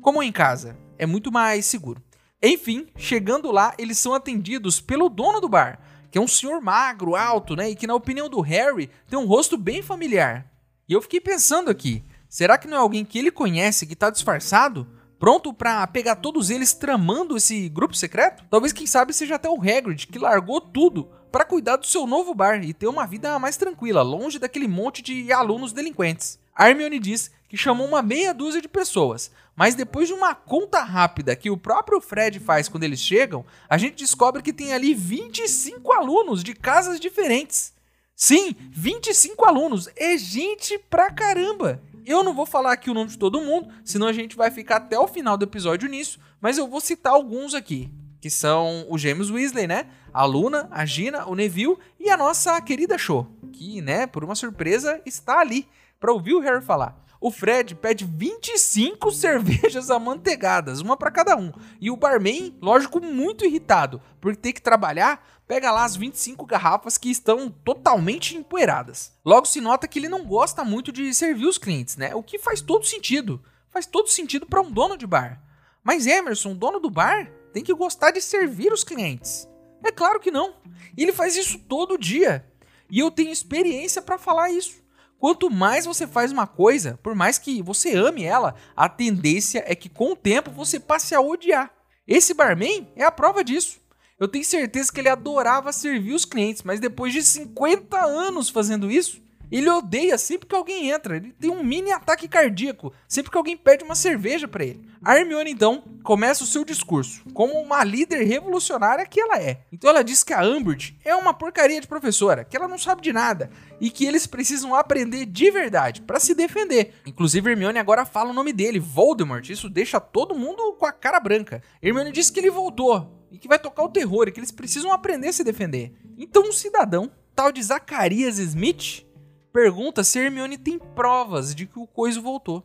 como 0.00 0.22
em 0.22 0.30
casa, 0.30 0.76
é 0.98 1.06
muito 1.06 1.32
mais 1.32 1.64
seguro. 1.64 2.02
Enfim, 2.42 2.86
chegando 2.96 3.50
lá, 3.50 3.74
eles 3.78 3.98
são 3.98 4.14
atendidos 4.14 4.80
pelo 4.80 5.08
dono 5.08 5.40
do 5.40 5.48
bar, 5.48 5.80
que 6.10 6.18
é 6.18 6.20
um 6.20 6.26
senhor 6.26 6.60
magro, 6.60 7.14
alto, 7.14 7.54
né? 7.56 7.70
E 7.70 7.76
que, 7.76 7.86
na 7.86 7.94
opinião 7.94 8.28
do 8.28 8.40
Harry, 8.40 8.90
tem 9.08 9.18
um 9.18 9.26
rosto 9.26 9.56
bem 9.56 9.80
familiar. 9.80 10.46
E 10.88 10.92
eu 10.92 11.00
fiquei 11.00 11.20
pensando 11.20 11.70
aqui: 11.70 12.04
será 12.28 12.58
que 12.58 12.66
não 12.66 12.76
é 12.76 12.80
alguém 12.80 13.04
que 13.04 13.18
ele 13.18 13.30
conhece 13.30 13.86
que 13.86 13.94
está 13.94 14.10
disfarçado? 14.10 14.86
Pronto 15.18 15.54
para 15.54 15.86
pegar 15.86 16.16
todos 16.16 16.50
eles 16.50 16.74
tramando 16.74 17.36
esse 17.36 17.68
grupo 17.68 17.94
secreto? 17.94 18.44
Talvez, 18.50 18.72
quem 18.72 18.88
sabe, 18.88 19.12
seja 19.14 19.36
até 19.36 19.48
o 19.48 19.60
Hagrid, 19.60 20.08
que 20.08 20.18
largou 20.18 20.60
tudo 20.60 21.08
para 21.32 21.46
cuidar 21.46 21.76
do 21.76 21.86
seu 21.86 22.06
novo 22.06 22.34
bar 22.34 22.62
e 22.62 22.74
ter 22.74 22.86
uma 22.86 23.06
vida 23.06 23.38
mais 23.38 23.56
tranquila, 23.56 24.02
longe 24.02 24.38
daquele 24.38 24.68
monte 24.68 25.00
de 25.00 25.32
alunos 25.32 25.72
delinquentes. 25.72 26.38
Hermione 26.56 26.98
diz 26.98 27.30
que 27.48 27.56
chamou 27.56 27.86
uma 27.86 28.02
meia 28.02 28.34
dúzia 28.34 28.60
de 28.60 28.68
pessoas, 28.68 29.30
mas 29.56 29.74
depois 29.74 30.08
de 30.08 30.14
uma 30.14 30.34
conta 30.34 30.80
rápida 30.82 31.34
que 31.34 31.50
o 31.50 31.56
próprio 31.56 32.00
Fred 32.00 32.38
faz 32.38 32.68
quando 32.68 32.84
eles 32.84 33.00
chegam, 33.00 33.44
a 33.68 33.78
gente 33.78 33.96
descobre 33.96 34.42
que 34.42 34.52
tem 34.52 34.74
ali 34.74 34.94
25 34.94 35.90
alunos 35.92 36.44
de 36.44 36.54
casas 36.54 37.00
diferentes. 37.00 37.72
Sim, 38.14 38.54
25 38.70 39.44
alunos. 39.44 39.88
É 39.96 40.16
gente 40.18 40.78
pra 40.78 41.10
caramba. 41.10 41.82
Eu 42.04 42.22
não 42.22 42.34
vou 42.34 42.44
falar 42.46 42.72
aqui 42.72 42.90
o 42.90 42.94
nome 42.94 43.10
de 43.10 43.18
todo 43.18 43.40
mundo, 43.40 43.72
senão 43.84 44.06
a 44.06 44.12
gente 44.12 44.36
vai 44.36 44.50
ficar 44.50 44.76
até 44.76 44.98
o 44.98 45.08
final 45.08 45.36
do 45.36 45.44
episódio 45.44 45.88
nisso, 45.88 46.20
mas 46.40 46.58
eu 46.58 46.66
vou 46.66 46.80
citar 46.80 47.12
alguns 47.12 47.54
aqui, 47.54 47.90
que 48.22 48.30
são 48.30 48.86
os 48.88 49.00
gêmeos 49.00 49.32
Weasley, 49.32 49.66
né? 49.66 49.86
A 50.14 50.24
Luna, 50.24 50.68
a 50.70 50.86
Gina, 50.86 51.26
o 51.26 51.34
Neville 51.34 51.76
e 51.98 52.08
a 52.08 52.16
nossa 52.16 52.58
querida 52.60 52.96
Cho, 52.96 53.26
que, 53.52 53.82
né, 53.82 54.06
por 54.06 54.22
uma 54.22 54.36
surpresa, 54.36 55.02
está 55.04 55.40
ali 55.40 55.66
para 55.98 56.12
ouvir 56.12 56.34
o 56.34 56.38
Harry 56.38 56.64
falar. 56.64 57.04
O 57.20 57.32
Fred 57.32 57.74
pede 57.74 58.04
25 58.04 59.10
cervejas 59.10 59.90
amanteigadas, 59.90 60.80
uma 60.80 60.96
para 60.96 61.10
cada 61.10 61.36
um. 61.36 61.52
E 61.80 61.90
o 61.90 61.96
barman, 61.96 62.56
lógico, 62.62 63.00
muito 63.00 63.44
irritado, 63.44 64.00
porque 64.20 64.38
tem 64.38 64.52
que 64.52 64.62
trabalhar, 64.62 65.26
pega 65.44 65.72
lá 65.72 65.84
as 65.84 65.96
25 65.96 66.46
garrafas 66.46 66.96
que 66.96 67.10
estão 67.10 67.50
totalmente 67.50 68.36
empoeiradas. 68.36 69.12
Logo 69.24 69.46
se 69.46 69.60
nota 69.60 69.88
que 69.88 69.98
ele 69.98 70.08
não 70.08 70.24
gosta 70.24 70.62
muito 70.62 70.92
de 70.92 71.12
servir 71.12 71.46
os 71.46 71.58
clientes, 71.58 71.96
né? 71.96 72.14
O 72.14 72.22
que 72.22 72.38
faz 72.38 72.60
todo 72.60 72.86
sentido. 72.86 73.42
Faz 73.68 73.84
todo 73.84 74.06
sentido 74.06 74.46
para 74.46 74.60
um 74.60 74.70
dono 74.70 74.96
de 74.96 75.08
bar. 75.08 75.42
Mas 75.82 76.06
Emerson, 76.06 76.54
dono 76.54 76.78
do 76.78 76.88
bar, 76.88 77.28
tem 77.52 77.62
que 77.62 77.74
gostar 77.74 78.10
de 78.10 78.20
servir 78.20 78.72
os 78.72 78.84
clientes. 78.84 79.48
É 79.84 79.90
claro 79.90 80.20
que 80.20 80.30
não. 80.30 80.54
Ele 80.96 81.12
faz 81.12 81.36
isso 81.36 81.58
todo 81.58 81.98
dia. 81.98 82.44
E 82.90 82.98
eu 82.98 83.10
tenho 83.10 83.30
experiência 83.30 84.00
para 84.00 84.18
falar 84.18 84.50
isso. 84.50 84.82
Quanto 85.18 85.48
mais 85.48 85.86
você 85.86 86.06
faz 86.06 86.32
uma 86.32 86.46
coisa, 86.46 86.98
por 87.02 87.14
mais 87.14 87.38
que 87.38 87.62
você 87.62 87.94
ame 87.94 88.24
ela, 88.24 88.54
a 88.76 88.88
tendência 88.88 89.62
é 89.66 89.74
que 89.74 89.88
com 89.88 90.12
o 90.12 90.16
tempo 90.16 90.50
você 90.50 90.80
passe 90.80 91.14
a 91.14 91.20
odiar. 91.20 91.72
Esse 92.06 92.34
barman 92.34 92.90
é 92.96 93.04
a 93.04 93.10
prova 93.12 93.44
disso. 93.44 93.80
Eu 94.18 94.26
tenho 94.28 94.44
certeza 94.44 94.92
que 94.92 95.00
ele 95.00 95.08
adorava 95.08 95.72
servir 95.72 96.12
os 96.12 96.24
clientes, 96.24 96.62
mas 96.62 96.80
depois 96.80 97.12
de 97.12 97.22
50 97.22 98.04
anos 98.04 98.48
fazendo 98.48 98.90
isso, 98.90 99.22
ele 99.52 99.68
odeia 99.68 100.16
sempre 100.16 100.48
que 100.48 100.54
alguém 100.54 100.90
entra. 100.90 101.16
Ele 101.16 101.32
tem 101.38 101.50
um 101.50 101.62
mini 101.62 101.92
ataque 101.92 102.26
cardíaco 102.26 102.92
sempre 103.06 103.30
que 103.30 103.36
alguém 103.36 103.56
pede 103.56 103.84
uma 103.84 103.94
cerveja 103.94 104.48
para 104.48 104.64
ele. 104.64 104.88
A 105.04 105.18
Hermione, 105.18 105.50
então, 105.50 105.84
começa 106.02 106.42
o 106.42 106.46
seu 106.46 106.64
discurso 106.64 107.22
como 107.34 107.60
uma 107.60 107.84
líder 107.84 108.22
revolucionária 108.24 109.04
que 109.04 109.20
ela 109.20 109.38
é. 109.38 109.60
Então 109.70 109.90
ela 109.90 110.02
diz 110.02 110.24
que 110.24 110.32
a 110.32 110.42
Umbridge 110.42 110.96
é 111.04 111.14
uma 111.14 111.34
porcaria 111.34 111.80
de 111.80 111.86
professora, 111.86 112.44
que 112.44 112.56
ela 112.56 112.66
não 112.66 112.78
sabe 112.78 113.02
de 113.02 113.12
nada 113.12 113.50
e 113.78 113.90
que 113.90 114.06
eles 114.06 114.26
precisam 114.26 114.74
aprender 114.74 115.26
de 115.26 115.50
verdade 115.50 116.00
para 116.00 116.18
se 116.18 116.34
defender. 116.34 116.94
Inclusive, 117.04 117.50
Hermione 117.50 117.78
agora 117.78 118.06
fala 118.06 118.30
o 118.30 118.34
nome 118.34 118.52
dele, 118.52 118.78
Voldemort. 118.78 119.50
Isso 119.50 119.68
deixa 119.68 120.00
todo 120.00 120.34
mundo 120.34 120.76
com 120.78 120.86
a 120.86 120.92
cara 120.92 121.20
branca. 121.20 121.62
Hermione 121.82 122.12
diz 122.12 122.30
que 122.30 122.40
ele 122.40 122.50
voltou 122.50 123.22
e 123.30 123.36
que 123.38 123.48
vai 123.48 123.58
tocar 123.58 123.82
o 123.82 123.88
terror 123.88 124.28
e 124.28 124.32
que 124.32 124.40
eles 124.40 124.50
precisam 124.50 124.92
aprender 124.92 125.28
a 125.28 125.32
se 125.32 125.44
defender. 125.44 125.92
Então, 126.16 126.44
um 126.44 126.52
cidadão, 126.52 127.10
tal 127.34 127.50
de 127.50 127.62
Zacarias 127.62 128.38
Smith, 128.38 129.04
pergunta 129.52 130.02
se 130.02 130.18
Hermione 130.18 130.56
tem 130.56 130.78
provas 130.78 131.54
de 131.54 131.66
que 131.66 131.78
o 131.78 131.86
coiso 131.86 132.22
voltou. 132.22 132.64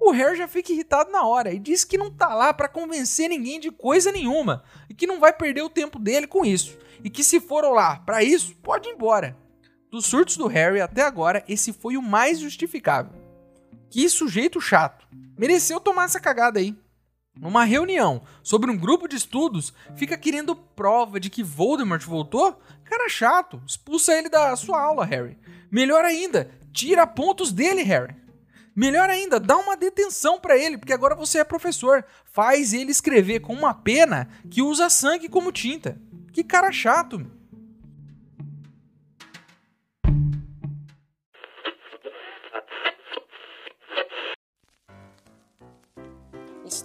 O 0.00 0.10
Harry 0.10 0.36
já 0.36 0.46
fica 0.46 0.72
irritado 0.72 1.10
na 1.10 1.26
hora 1.26 1.52
e 1.52 1.58
diz 1.58 1.84
que 1.84 1.96
não 1.96 2.10
tá 2.10 2.34
lá 2.34 2.52
para 2.52 2.68
convencer 2.68 3.28
ninguém 3.28 3.58
de 3.58 3.70
coisa 3.70 4.12
nenhuma 4.12 4.62
e 4.88 4.94
que 4.94 5.06
não 5.06 5.18
vai 5.18 5.32
perder 5.32 5.62
o 5.62 5.70
tempo 5.70 5.98
dele 5.98 6.26
com 6.26 6.44
isso 6.44 6.76
e 7.02 7.10
que 7.10 7.22
se 7.22 7.40
for 7.40 7.64
lá 7.70 7.96
para 7.96 8.22
isso, 8.22 8.54
pode 8.56 8.88
ir 8.88 8.92
embora. 8.92 9.36
Dos 9.90 10.06
surtos 10.06 10.36
do 10.36 10.46
Harry 10.46 10.80
até 10.80 11.02
agora, 11.02 11.44
esse 11.46 11.72
foi 11.72 11.96
o 11.96 12.02
mais 12.02 12.38
justificável. 12.38 13.12
Que 13.90 14.08
sujeito 14.08 14.60
chato. 14.60 15.06
Mereceu 15.38 15.78
tomar 15.78 16.04
essa 16.04 16.18
cagada 16.18 16.58
aí. 16.58 16.76
Numa 17.36 17.64
reunião 17.64 18.22
sobre 18.42 18.70
um 18.70 18.76
grupo 18.76 19.08
de 19.08 19.16
estudos, 19.16 19.74
fica 19.96 20.16
querendo 20.16 20.54
prova 20.54 21.18
de 21.18 21.28
que 21.28 21.42
Voldemort 21.42 22.04
voltou? 22.04 22.60
Cara 22.84 23.08
chato, 23.08 23.60
expulsa 23.66 24.14
ele 24.16 24.28
da 24.28 24.54
sua 24.54 24.80
aula, 24.80 25.04
Harry. 25.04 25.36
Melhor 25.68 26.04
ainda, 26.04 26.48
tira 26.72 27.06
pontos 27.06 27.50
dele, 27.50 27.82
Harry. 27.82 28.14
Melhor 28.76 29.10
ainda, 29.10 29.40
dá 29.40 29.56
uma 29.56 29.76
detenção 29.76 30.38
para 30.38 30.56
ele, 30.56 30.78
porque 30.78 30.92
agora 30.92 31.14
você 31.16 31.38
é 31.38 31.44
professor. 31.44 32.04
Faz 32.24 32.72
ele 32.72 32.92
escrever 32.92 33.40
com 33.40 33.52
uma 33.52 33.74
pena 33.74 34.28
que 34.48 34.62
usa 34.62 34.88
sangue 34.88 35.28
como 35.28 35.52
tinta. 35.52 36.00
Que 36.32 36.44
cara 36.44 36.70
chato. 36.70 37.24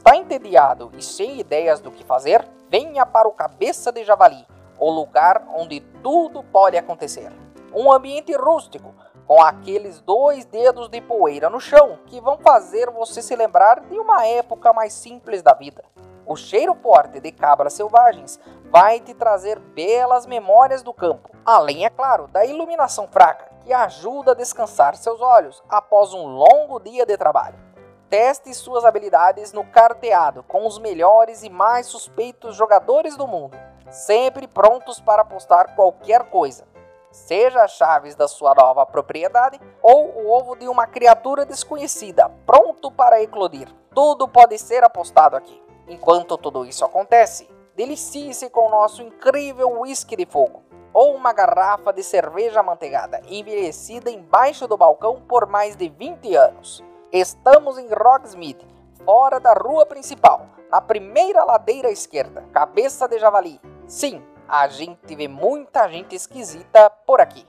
Está 0.10 0.18
entediado 0.18 0.92
e 0.98 1.04
sem 1.04 1.40
ideias 1.40 1.80
do 1.80 1.92
que 1.92 2.04
fazer? 2.04 2.44
Venha 2.68 3.06
para 3.06 3.28
o 3.28 3.32
Cabeça 3.32 3.92
de 3.92 4.04
Javali, 4.04 4.44
o 4.80 4.90
lugar 4.90 5.48
onde 5.56 5.82
tudo 6.02 6.42
pode 6.46 6.76
acontecer 6.76 7.32
um 7.72 7.94
ambiente 7.94 8.36
rústico, 8.36 8.92
com 9.28 9.40
aqueles 9.40 10.02
dois 10.02 10.46
dedos 10.46 10.90
de 10.90 11.00
poeira 11.00 11.48
no 11.48 11.60
chão 11.60 12.00
que 12.08 12.20
vão 12.20 12.40
fazer 12.40 12.90
você 12.90 13.22
se 13.22 13.36
lembrar 13.36 13.82
de 13.82 14.00
uma 14.00 14.26
época 14.26 14.74
mais 14.74 14.94
simples 14.94 15.44
da 15.44 15.54
vida. 15.54 15.84
O 16.26 16.36
cheiro 16.36 16.74
forte 16.82 17.20
de 17.20 17.32
cabras 17.32 17.74
selvagens 17.74 18.40
vai 18.72 19.00
te 19.00 19.14
trazer 19.14 19.60
belas 19.60 20.26
memórias 20.26 20.82
do 20.82 20.92
campo, 20.92 21.30
além, 21.46 21.86
é 21.86 21.90
claro, 21.92 22.28
da 22.30 22.44
iluminação 22.44 23.08
fraca 23.08 23.48
que 23.64 23.72
ajuda 23.72 24.32
a 24.32 24.36
descansar 24.36 24.96
seus 24.96 25.22
olhos 25.22 25.62
após 25.70 26.16
um 26.16 26.26
longo 26.26 26.80
dia 26.80 27.06
de 27.06 27.16
trabalho. 27.16 27.69
Teste 28.10 28.54
suas 28.54 28.86
habilidades 28.86 29.54
no 29.54 29.64
carteado 29.64 30.44
com 30.44 30.66
os 30.66 30.80
melhores 30.80 31.44
e 31.44 31.50
mais 31.50 31.86
suspeitos 31.86 32.56
jogadores 32.56 33.16
do 33.16 33.28
mundo, 33.28 33.58
sempre 33.92 34.48
prontos 34.48 35.00
para 35.00 35.22
apostar 35.22 35.76
qualquer 35.76 36.24
coisa 36.30 36.70
seja 37.12 37.64
as 37.64 37.72
chaves 37.72 38.16
da 38.16 38.28
sua 38.28 38.54
nova 38.54 38.86
propriedade 38.86 39.60
ou 39.82 40.10
o 40.10 40.30
ovo 40.30 40.56
de 40.56 40.68
uma 40.68 40.86
criatura 40.86 41.46
desconhecida, 41.46 42.30
pronto 42.46 42.92
para 42.92 43.22
eclodir. 43.22 43.68
Tudo 43.94 44.28
pode 44.28 44.58
ser 44.58 44.84
apostado 44.84 45.36
aqui. 45.36 45.62
Enquanto 45.88 46.38
tudo 46.38 46.66
isso 46.66 46.86
acontece, 46.86 47.50
delicie-se 47.76 48.50
com 48.50 48.68
o 48.68 48.72
nosso 48.72 49.02
incrível 49.02 49.82
whisky 49.82 50.16
de 50.16 50.26
fogo 50.26 50.64
ou 50.94 51.16
uma 51.16 51.34
garrafa 51.34 51.94
de 51.94 52.04
cerveja 52.04 52.60
amanteigada 52.60 53.22
envelhecida 53.28 54.10
embaixo 54.10 54.68
do 54.68 54.78
balcão 54.78 55.22
por 55.22 55.48
mais 55.48 55.76
de 55.76 55.90
20 55.90 56.36
anos. 56.36 56.84
Estamos 57.12 57.80
em 57.80 57.88
Rogsmith, 57.92 58.64
fora 59.04 59.40
da 59.40 59.52
rua 59.54 59.84
principal, 59.84 60.48
na 60.70 60.80
primeira 60.80 61.44
ladeira 61.44 61.90
esquerda, 61.90 62.48
cabeça 62.54 63.08
de 63.08 63.18
javali. 63.18 63.60
Sim, 63.88 64.24
a 64.48 64.68
gente 64.68 65.16
vê 65.16 65.28
muita 65.28 65.90
gente 65.90 66.16
esquisita 66.16 66.88
por 66.88 67.20
aqui. 67.20 67.48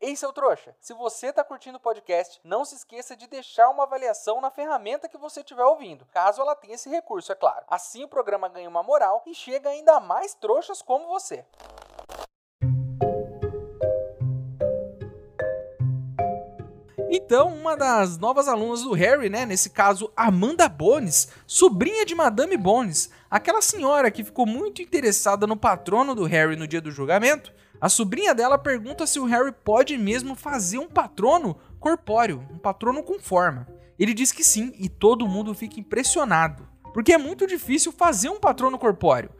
Ei, 0.00 0.16
seu 0.16 0.32
trouxa, 0.32 0.74
se 0.80 0.92
você 0.92 1.28
está 1.28 1.44
curtindo 1.44 1.78
o 1.78 1.80
podcast, 1.80 2.40
não 2.42 2.64
se 2.64 2.74
esqueça 2.74 3.14
de 3.14 3.28
deixar 3.28 3.68
uma 3.68 3.84
avaliação 3.84 4.40
na 4.40 4.50
ferramenta 4.50 5.08
que 5.08 5.16
você 5.16 5.38
estiver 5.38 5.64
ouvindo, 5.64 6.04
caso 6.06 6.42
ela 6.42 6.56
tenha 6.56 6.74
esse 6.74 6.90
recurso, 6.90 7.30
é 7.30 7.36
claro. 7.36 7.64
Assim 7.68 8.02
o 8.02 8.08
programa 8.08 8.48
ganha 8.48 8.68
uma 8.68 8.82
moral 8.82 9.22
e 9.24 9.32
chega 9.32 9.70
ainda 9.70 10.00
mais 10.00 10.34
trouxas 10.34 10.82
como 10.82 11.06
você. 11.06 11.46
Então, 17.26 17.48
uma 17.48 17.76
das 17.76 18.18
novas 18.18 18.46
alunas 18.46 18.82
do 18.82 18.92
Harry, 18.92 19.28
né, 19.28 19.44
nesse 19.44 19.70
caso 19.70 20.12
Amanda 20.16 20.68
Bones, 20.68 21.26
sobrinha 21.44 22.06
de 22.06 22.14
Madame 22.14 22.56
Bones, 22.56 23.10
aquela 23.28 23.60
senhora 23.60 24.12
que 24.12 24.22
ficou 24.22 24.46
muito 24.46 24.80
interessada 24.80 25.44
no 25.44 25.56
patrono 25.56 26.14
do 26.14 26.22
Harry 26.22 26.54
no 26.54 26.68
dia 26.68 26.80
do 26.80 26.92
julgamento, 26.92 27.52
a 27.80 27.88
sobrinha 27.88 28.32
dela 28.32 28.56
pergunta 28.56 29.08
se 29.08 29.18
o 29.18 29.24
Harry 29.24 29.50
pode 29.50 29.98
mesmo 29.98 30.36
fazer 30.36 30.78
um 30.78 30.86
patrono 30.86 31.56
corpóreo, 31.80 32.46
um 32.48 32.58
patrono 32.58 33.02
com 33.02 33.18
forma. 33.18 33.66
Ele 33.98 34.14
diz 34.14 34.30
que 34.30 34.44
sim 34.44 34.72
e 34.78 34.88
todo 34.88 35.26
mundo 35.26 35.52
fica 35.52 35.80
impressionado, 35.80 36.68
porque 36.94 37.12
é 37.12 37.18
muito 37.18 37.44
difícil 37.44 37.90
fazer 37.90 38.28
um 38.28 38.38
patrono 38.38 38.78
corpóreo. 38.78 39.30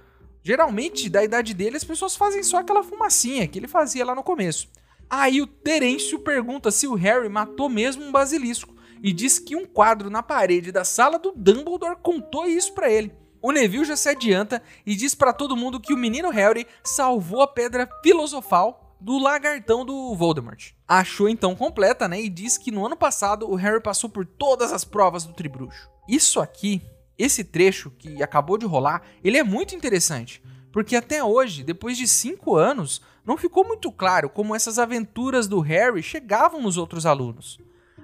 Geralmente, 0.43 1.09
da 1.09 1.23
idade 1.23 1.55
dele, 1.55 1.77
as 1.77 1.85
pessoas 1.85 2.17
fazem 2.17 2.43
só 2.43 2.57
aquela 2.57 2.83
fumacinha 2.83 3.47
que 3.47 3.61
ele 3.61 3.69
fazia 3.69 4.05
lá 4.05 4.13
no 4.13 4.25
começo. 4.25 4.69
Aí 5.09 5.41
o 5.41 5.47
Terêncio 5.47 6.19
pergunta 6.19 6.71
se 6.71 6.87
o 6.87 6.95
Harry 6.95 7.29
matou 7.29 7.69
mesmo 7.69 8.05
um 8.05 8.13
basilisco 8.13 8.75
e 9.03 9.13
diz 9.13 9.39
que 9.39 9.55
um 9.55 9.65
quadro 9.65 10.11
na 10.11 10.23
parede 10.23 10.73
da 10.73 10.85
sala 10.85 11.19
do 11.19 11.33
Dumbledore 11.37 11.99
contou 12.03 12.47
isso 12.47 12.75
para 12.75 12.91
ele. 12.91 13.13
O 13.41 13.53
Neville 13.53 13.85
já 13.85 13.97
se 13.97 14.09
adianta 14.09 14.63
e 14.85 14.97
diz 14.97 15.15
para 15.15 15.33
todo 15.33 15.57
mundo 15.57 15.79
que 15.79 15.95
o 15.95 15.97
menino 15.97 16.31
Harry 16.31 16.67
salvou 16.83 17.43
a 17.43 17.47
pedra 17.47 17.89
filosofal 18.03 18.97
do 19.01 19.19
lagartão 19.19 19.85
do 19.85 20.15
Voldemort. 20.15 20.73
Achou 20.89 21.29
então 21.29 21.55
completa, 21.55 22.09
né? 22.09 22.21
E 22.21 22.29
diz 22.29 22.59
que 22.59 22.73
no 22.73 22.85
ano 22.85 22.97
passado 22.97 23.49
o 23.49 23.55
Harry 23.55 23.81
passou 23.81 24.11
por 24.11 24.27
todas 24.27 24.73
as 24.73 24.85
provas 24.85 25.25
do 25.25 25.35
Tribruxo. 25.35 25.89
Isso 26.09 26.41
aqui, 26.41 26.83
esse 27.17 27.45
trecho 27.45 27.91
que 27.91 28.23
acabou 28.23 28.59
de 28.59 28.67
rolar, 28.67 29.03
ele 29.23 29.39
é 29.39 29.45
muito 29.45 29.77
interessante, 29.77 30.43
porque 30.73 30.97
até 30.97 31.23
hoje, 31.23 31.63
depois 31.63 31.97
de 31.97 32.09
cinco 32.09 32.57
anos, 32.57 33.01
não 33.27 33.37
ficou 33.37 33.67
muito 33.67 33.91
claro 33.91 34.31
como 34.31 34.55
essas 34.55 34.79
aventuras 34.79 35.49
do 35.49 35.61
Harry 35.61 36.03
chegavam 36.03 36.63
nos 36.63 36.77
outros 36.77 37.05
alunos. 37.05 37.59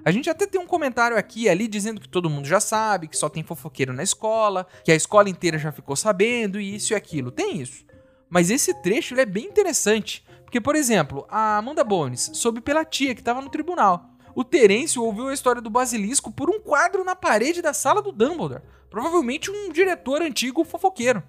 A 0.05 0.11
gente 0.11 0.29
até 0.29 0.45
tem 0.45 0.59
um 0.59 0.67
comentário 0.67 1.17
aqui 1.17 1.43
e 1.43 1.49
ali 1.49 1.65
dizendo 1.65 2.01
que 2.01 2.09
todo 2.09 2.29
mundo 2.29 2.45
já 2.45 2.59
sabe, 2.59 3.07
que 3.07 3.17
só 3.17 3.29
tem 3.29 3.41
fofoqueiro 3.41 3.93
na 3.93 4.03
escola, 4.03 4.67
que 4.83 4.91
a 4.91 4.95
escola 4.95 5.29
inteira 5.29 5.57
já 5.57 5.71
ficou 5.71 5.95
sabendo, 5.95 6.59
e 6.59 6.75
isso 6.75 6.91
e 6.91 6.95
aquilo. 6.95 7.31
Tem 7.31 7.61
isso. 7.61 7.85
Mas 8.29 8.49
esse 8.49 8.73
trecho 8.81 9.17
é 9.17 9.25
bem 9.25 9.45
interessante, 9.45 10.25
porque, 10.43 10.59
por 10.59 10.75
exemplo, 10.75 11.25
a 11.29 11.57
Amanda 11.57 11.85
Bones 11.85 12.31
soube 12.33 12.59
pela 12.59 12.83
tia 12.83 13.15
que 13.15 13.21
estava 13.21 13.41
no 13.41 13.49
tribunal. 13.49 14.09
O 14.35 14.43
Terêncio 14.43 15.03
ouviu 15.03 15.27
a 15.29 15.33
história 15.33 15.61
do 15.61 15.69
basilisco 15.69 16.31
por 16.31 16.49
um 16.49 16.59
quadro 16.59 17.05
na 17.05 17.15
parede 17.15 17.61
da 17.61 17.73
sala 17.73 18.01
do 18.01 18.11
Dumbledore. 18.11 18.63
Provavelmente 18.89 19.49
um 19.49 19.71
diretor 19.71 20.21
antigo 20.21 20.65
fofoqueiro. 20.65 21.23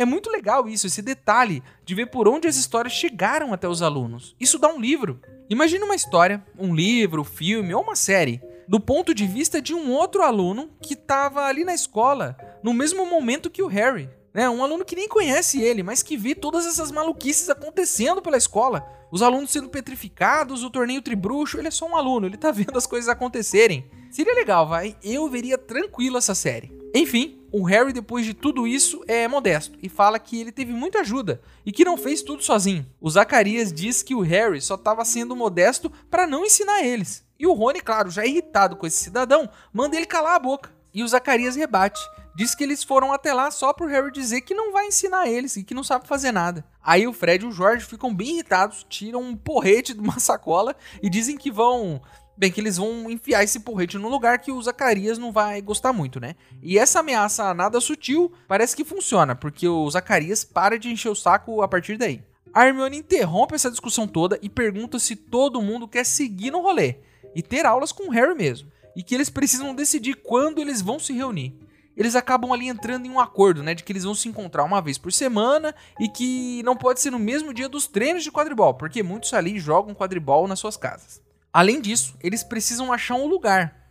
É 0.00 0.04
muito 0.06 0.30
legal 0.30 0.66
isso, 0.66 0.86
esse 0.86 1.02
detalhe 1.02 1.62
de 1.84 1.94
ver 1.94 2.06
por 2.06 2.26
onde 2.26 2.48
as 2.48 2.56
histórias 2.56 2.94
chegaram 2.94 3.52
até 3.52 3.68
os 3.68 3.82
alunos. 3.82 4.34
Isso 4.40 4.58
dá 4.58 4.72
um 4.72 4.80
livro. 4.80 5.20
Imagina 5.50 5.84
uma 5.84 5.94
história, 5.94 6.42
um 6.58 6.74
livro, 6.74 7.20
um 7.20 7.24
filme 7.24 7.74
ou 7.74 7.82
uma 7.82 7.94
série, 7.94 8.40
do 8.66 8.80
ponto 8.80 9.12
de 9.12 9.26
vista 9.26 9.60
de 9.60 9.74
um 9.74 9.92
outro 9.92 10.22
aluno 10.22 10.70
que 10.80 10.94
estava 10.94 11.44
ali 11.44 11.64
na 11.64 11.74
escola, 11.74 12.34
no 12.62 12.72
mesmo 12.72 13.04
momento 13.04 13.50
que 13.50 13.62
o 13.62 13.66
Harry. 13.66 14.08
Né? 14.32 14.48
Um 14.48 14.64
aluno 14.64 14.86
que 14.86 14.96
nem 14.96 15.06
conhece 15.06 15.60
ele, 15.60 15.82
mas 15.82 16.02
que 16.02 16.16
vê 16.16 16.34
todas 16.34 16.64
essas 16.64 16.90
maluquices 16.90 17.50
acontecendo 17.50 18.22
pela 18.22 18.38
escola. 18.38 18.88
Os 19.10 19.22
alunos 19.22 19.50
sendo 19.50 19.68
petrificados, 19.68 20.62
o 20.62 20.70
torneio 20.70 21.02
tribruxo, 21.02 21.58
ele 21.58 21.68
é 21.68 21.70
só 21.70 21.86
um 21.86 21.96
aluno, 21.96 22.26
ele 22.26 22.36
tá 22.36 22.50
vendo 22.52 22.76
as 22.76 22.86
coisas 22.86 23.08
acontecerem. 23.08 23.90
Seria 24.10 24.34
legal, 24.34 24.68
vai? 24.68 24.96
Eu 25.02 25.28
veria 25.28 25.56
tranquilo 25.56 26.18
essa 26.18 26.34
série. 26.34 26.72
Enfim, 26.94 27.40
o 27.52 27.64
Harry, 27.64 27.92
depois 27.92 28.24
de 28.24 28.34
tudo 28.34 28.66
isso, 28.66 29.02
é 29.06 29.26
modesto 29.28 29.78
e 29.82 29.88
fala 29.88 30.18
que 30.18 30.40
ele 30.40 30.50
teve 30.50 30.72
muita 30.72 31.00
ajuda 31.00 31.40
e 31.64 31.70
que 31.70 31.84
não 31.84 31.96
fez 31.96 32.22
tudo 32.22 32.42
sozinho. 32.42 32.86
O 33.00 33.08
Zacarias 33.08 33.72
diz 33.72 34.02
que 34.02 34.14
o 34.14 34.20
Harry 34.20 34.60
só 34.60 34.74
estava 34.74 35.04
sendo 35.04 35.36
modesto 35.36 35.90
para 36.10 36.26
não 36.26 36.44
ensinar 36.44 36.82
eles. 36.82 37.24
E 37.38 37.46
o 37.46 37.52
Rony, 37.52 37.80
claro, 37.80 38.10
já 38.10 38.26
irritado 38.26 38.76
com 38.76 38.86
esse 38.86 39.02
cidadão, 39.02 39.48
manda 39.72 39.96
ele 39.96 40.06
calar 40.06 40.34
a 40.34 40.38
boca. 40.38 40.70
E 40.92 41.02
o 41.02 41.08
Zacarias 41.08 41.56
rebate. 41.56 42.00
Diz 42.34 42.54
que 42.54 42.64
eles 42.64 42.82
foram 42.82 43.12
até 43.12 43.32
lá 43.34 43.50
só 43.50 43.72
pro 43.72 43.88
Harry 43.88 44.10
dizer 44.12 44.42
que 44.42 44.54
não 44.54 44.72
vai 44.72 44.86
ensinar 44.86 45.28
eles 45.28 45.56
e 45.56 45.64
que 45.64 45.74
não 45.74 45.84
sabe 45.84 46.06
fazer 46.06 46.32
nada. 46.32 46.64
Aí 46.82 47.06
o 47.06 47.12
Fred 47.12 47.44
e 47.44 47.48
o 47.48 47.52
George 47.52 47.84
ficam 47.84 48.14
bem 48.14 48.34
irritados, 48.34 48.86
tiram 48.88 49.22
um 49.22 49.36
porrete 49.36 49.92
de 49.94 50.00
uma 50.00 50.18
sacola 50.18 50.74
e 51.02 51.10
dizem 51.10 51.36
que 51.36 51.50
vão 51.50 52.00
Bem, 52.40 52.50
que 52.50 52.58
eles 52.58 52.78
vão 52.78 53.10
enfiar 53.10 53.44
esse 53.44 53.60
porrete 53.60 53.98
num 53.98 54.08
lugar 54.08 54.38
que 54.38 54.50
o 54.50 54.62
Zacarias 54.62 55.18
não 55.18 55.30
vai 55.30 55.60
gostar 55.60 55.92
muito, 55.92 56.18
né? 56.18 56.36
E 56.62 56.78
essa 56.78 57.00
ameaça 57.00 57.52
nada 57.52 57.78
sutil 57.82 58.32
parece 58.48 58.74
que 58.74 58.82
funciona, 58.82 59.36
porque 59.36 59.68
o 59.68 59.90
Zacarias 59.90 60.42
para 60.42 60.78
de 60.78 60.88
encher 60.88 61.10
o 61.10 61.14
saco 61.14 61.60
a 61.60 61.68
partir 61.68 61.98
daí. 61.98 62.22
A 62.54 62.66
Hermione 62.66 62.96
interrompe 62.96 63.54
essa 63.54 63.70
discussão 63.70 64.08
toda 64.08 64.38
e 64.40 64.48
pergunta 64.48 64.98
se 64.98 65.14
todo 65.14 65.60
mundo 65.60 65.86
quer 65.86 66.06
seguir 66.06 66.50
no 66.50 66.62
rolê 66.62 66.96
e 67.34 67.42
ter 67.42 67.66
aulas 67.66 67.92
com 67.92 68.08
o 68.08 68.10
Harry 68.10 68.34
mesmo, 68.34 68.72
e 68.96 69.02
que 69.02 69.14
eles 69.14 69.28
precisam 69.28 69.74
decidir 69.74 70.14
quando 70.14 70.62
eles 70.62 70.80
vão 70.80 70.98
se 70.98 71.12
reunir. 71.12 71.54
Eles 72.00 72.16
acabam 72.16 72.50
ali 72.50 72.66
entrando 72.66 73.04
em 73.04 73.10
um 73.10 73.20
acordo, 73.20 73.62
né, 73.62 73.74
de 73.74 73.84
que 73.84 73.92
eles 73.92 74.04
vão 74.04 74.14
se 74.14 74.26
encontrar 74.26 74.64
uma 74.64 74.80
vez 74.80 74.96
por 74.96 75.12
semana 75.12 75.74
e 76.00 76.08
que 76.08 76.62
não 76.62 76.74
pode 76.74 76.98
ser 76.98 77.10
no 77.10 77.18
mesmo 77.18 77.52
dia 77.52 77.68
dos 77.68 77.86
treinos 77.86 78.24
de 78.24 78.32
quadribol, 78.32 78.72
porque 78.72 79.02
muitos 79.02 79.34
ali 79.34 79.60
jogam 79.60 79.94
quadribol 79.94 80.48
nas 80.48 80.58
suas 80.58 80.78
casas. 80.78 81.20
Além 81.52 81.78
disso, 81.78 82.16
eles 82.22 82.42
precisam 82.42 82.90
achar 82.90 83.16
um 83.16 83.26
lugar. 83.26 83.86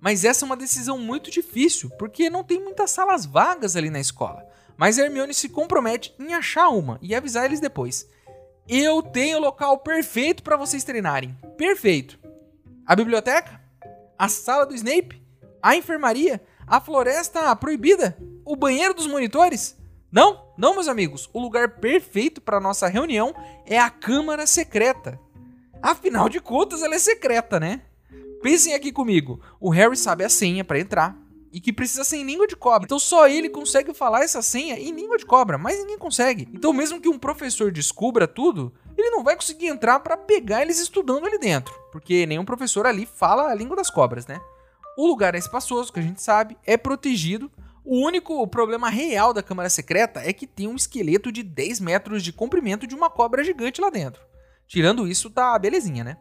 Mas 0.00 0.24
essa 0.24 0.42
é 0.42 0.46
uma 0.46 0.56
decisão 0.56 0.96
muito 0.96 1.30
difícil, 1.30 1.90
porque 1.98 2.30
não 2.30 2.42
tem 2.42 2.58
muitas 2.58 2.92
salas 2.92 3.26
vagas 3.26 3.76
ali 3.76 3.90
na 3.90 4.00
escola. 4.00 4.42
Mas 4.74 4.96
Hermione 4.96 5.34
se 5.34 5.50
compromete 5.50 6.14
em 6.18 6.32
achar 6.32 6.70
uma 6.70 6.98
e 7.02 7.14
avisar 7.14 7.44
eles 7.44 7.60
depois. 7.60 8.08
Eu 8.66 9.02
tenho 9.02 9.36
o 9.36 9.42
local 9.42 9.76
perfeito 9.80 10.42
para 10.42 10.56
vocês 10.56 10.82
treinarem. 10.82 11.36
Perfeito. 11.58 12.18
A 12.86 12.96
biblioteca? 12.96 13.60
A 14.18 14.30
sala 14.30 14.64
do 14.64 14.74
Snape? 14.74 15.22
A 15.62 15.76
enfermaria? 15.76 16.40
A 16.70 16.80
floresta 16.80 17.56
proibida? 17.56 18.16
O 18.44 18.54
banheiro 18.54 18.94
dos 18.94 19.08
monitores? 19.08 19.76
Não, 20.12 20.44
não, 20.56 20.74
meus 20.74 20.86
amigos. 20.86 21.28
O 21.32 21.40
lugar 21.40 21.80
perfeito 21.80 22.40
para 22.40 22.60
nossa 22.60 22.86
reunião 22.86 23.34
é 23.66 23.76
a 23.76 23.90
Câmara 23.90 24.46
Secreta. 24.46 25.18
Afinal 25.82 26.28
de 26.28 26.38
contas, 26.38 26.80
ela 26.80 26.94
é 26.94 26.98
secreta, 27.00 27.58
né? 27.58 27.82
Pensem 28.40 28.72
aqui 28.72 28.92
comigo. 28.92 29.40
O 29.58 29.68
Harry 29.68 29.96
sabe 29.96 30.22
a 30.22 30.28
senha 30.28 30.64
para 30.64 30.78
entrar 30.78 31.18
e 31.52 31.60
que 31.60 31.72
precisa 31.72 32.04
ser 32.04 32.18
em 32.18 32.24
língua 32.24 32.46
de 32.46 32.54
cobra. 32.54 32.86
Então 32.86 33.00
só 33.00 33.26
ele 33.26 33.48
consegue 33.48 33.92
falar 33.92 34.22
essa 34.22 34.40
senha 34.40 34.78
em 34.78 34.92
língua 34.92 35.18
de 35.18 35.26
cobra, 35.26 35.58
mas 35.58 35.76
ninguém 35.76 35.98
consegue. 35.98 36.48
Então 36.54 36.72
mesmo 36.72 37.00
que 37.00 37.08
um 37.08 37.18
professor 37.18 37.72
descubra 37.72 38.28
tudo, 38.28 38.72
ele 38.96 39.10
não 39.10 39.24
vai 39.24 39.34
conseguir 39.34 39.66
entrar 39.66 39.98
para 39.98 40.16
pegar 40.16 40.62
eles 40.62 40.78
estudando 40.78 41.26
ali 41.26 41.40
dentro, 41.40 41.74
porque 41.90 42.26
nenhum 42.26 42.44
professor 42.44 42.86
ali 42.86 43.06
fala 43.06 43.50
a 43.50 43.54
língua 43.56 43.74
das 43.74 43.90
cobras, 43.90 44.24
né? 44.28 44.40
O 44.96 45.06
lugar 45.06 45.34
é 45.34 45.38
espaçoso, 45.38 45.92
que 45.92 46.00
a 46.00 46.02
gente 46.02 46.22
sabe, 46.22 46.56
é 46.64 46.76
protegido. 46.76 47.50
O 47.84 48.04
único 48.04 48.46
problema 48.46 48.88
real 48.90 49.32
da 49.32 49.42
câmara 49.42 49.70
secreta 49.70 50.20
é 50.20 50.32
que 50.32 50.46
tem 50.46 50.68
um 50.68 50.76
esqueleto 50.76 51.32
de 51.32 51.42
10 51.42 51.80
metros 51.80 52.22
de 52.22 52.32
comprimento 52.32 52.86
de 52.86 52.94
uma 52.94 53.08
cobra 53.08 53.42
gigante 53.42 53.80
lá 53.80 53.90
dentro. 53.90 54.22
Tirando 54.66 55.08
isso, 55.08 55.30
tá 55.30 55.58
belezinha, 55.58 56.04
né? 56.04 56.16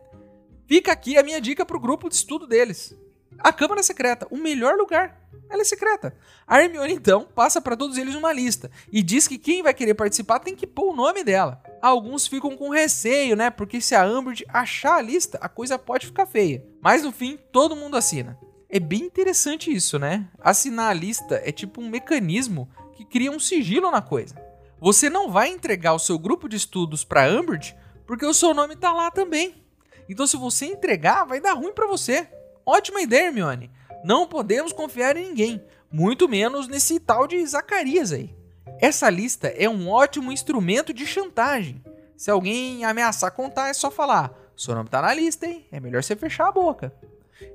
Fica 0.67 0.91
aqui 0.91 1.17
a 1.17 1.23
minha 1.23 1.41
dica 1.41 1.65
pro 1.65 1.79
grupo 1.79 2.07
de 2.09 2.15
estudo 2.15 2.47
deles. 2.47 2.95
A 3.39 3.53
Câmara 3.53 3.81
Secreta, 3.83 4.27
o 4.29 4.37
melhor 4.37 4.75
lugar. 4.75 5.19
Ela 5.49 5.61
é 5.61 5.65
secreta. 5.65 6.15
A 6.45 6.61
Hermione, 6.61 6.93
então, 6.93 7.27
passa 7.35 7.59
para 7.59 7.75
todos 7.75 7.97
eles 7.97 8.13
uma 8.13 8.31
lista 8.31 8.69
e 8.91 9.01
diz 9.01 9.27
que 9.27 9.37
quem 9.37 9.63
vai 9.63 9.73
querer 9.73 9.95
participar 9.95 10.39
tem 10.39 10.55
que 10.55 10.67
pôr 10.67 10.91
o 10.91 10.95
nome 10.95 11.23
dela. 11.23 11.61
Alguns 11.81 12.27
ficam 12.27 12.55
com 12.55 12.69
receio, 12.69 13.35
né? 13.35 13.49
Porque 13.49 13.81
se 13.81 13.95
a 13.95 14.05
Umbridge 14.05 14.45
achar 14.49 14.97
a 14.97 15.01
lista, 15.01 15.39
a 15.41 15.49
coisa 15.49 15.79
pode 15.79 16.07
ficar 16.07 16.25
feia. 16.25 16.63
Mas 16.81 17.03
no 17.03 17.11
fim, 17.11 17.37
todo 17.51 17.75
mundo 17.75 17.97
assina. 17.97 18.37
É 18.71 18.79
bem 18.79 19.01
interessante 19.01 19.73
isso, 19.73 19.97
né? 19.97 20.27
Assinar 20.39 20.91
a 20.91 20.93
lista 20.93 21.41
é 21.43 21.51
tipo 21.51 21.81
um 21.81 21.89
mecanismo 21.89 22.69
que 22.93 23.03
cria 23.03 23.31
um 23.31 23.39
sigilo 23.39 23.89
na 23.89 23.99
coisa. 23.99 24.35
Você 24.79 25.09
não 25.09 25.31
vai 25.31 25.49
entregar 25.49 25.93
o 25.93 25.99
seu 25.99 26.19
grupo 26.19 26.47
de 26.47 26.55
estudos 26.55 27.03
para 27.03 27.27
Umbridge 27.27 27.75
porque 28.05 28.25
o 28.25 28.33
seu 28.33 28.53
nome 28.53 28.75
tá 28.75 28.93
lá 28.93 29.09
também. 29.09 29.65
Então 30.07 30.27
se 30.27 30.37
você 30.37 30.67
entregar, 30.67 31.25
vai 31.25 31.41
dar 31.41 31.53
ruim 31.53 31.73
para 31.73 31.87
você. 31.87 32.27
Ótima 32.63 33.01
ideia, 33.01 33.27
Hermione. 33.27 33.71
Não 34.03 34.27
podemos 34.27 34.71
confiar 34.71 35.17
em 35.17 35.29
ninguém, 35.29 35.63
muito 35.91 36.29
menos 36.29 36.67
nesse 36.67 36.99
tal 36.99 37.25
de 37.25 37.43
Zacarias 37.47 38.11
aí. 38.11 38.35
Essa 38.79 39.09
lista 39.09 39.47
é 39.47 39.67
um 39.67 39.89
ótimo 39.89 40.31
instrumento 40.31 40.93
de 40.93 41.07
chantagem. 41.07 41.83
Se 42.15 42.29
alguém 42.29 42.85
ameaçar 42.85 43.31
contar, 43.31 43.69
é 43.69 43.73
só 43.73 43.89
falar: 43.89 44.31
seu 44.55 44.75
nome 44.75 44.89
tá 44.89 45.01
na 45.01 45.13
lista, 45.13 45.47
hein? 45.47 45.65
É 45.71 45.79
melhor 45.79 46.03
você 46.03 46.15
fechar 46.15 46.49
a 46.49 46.51
boca. 46.51 46.93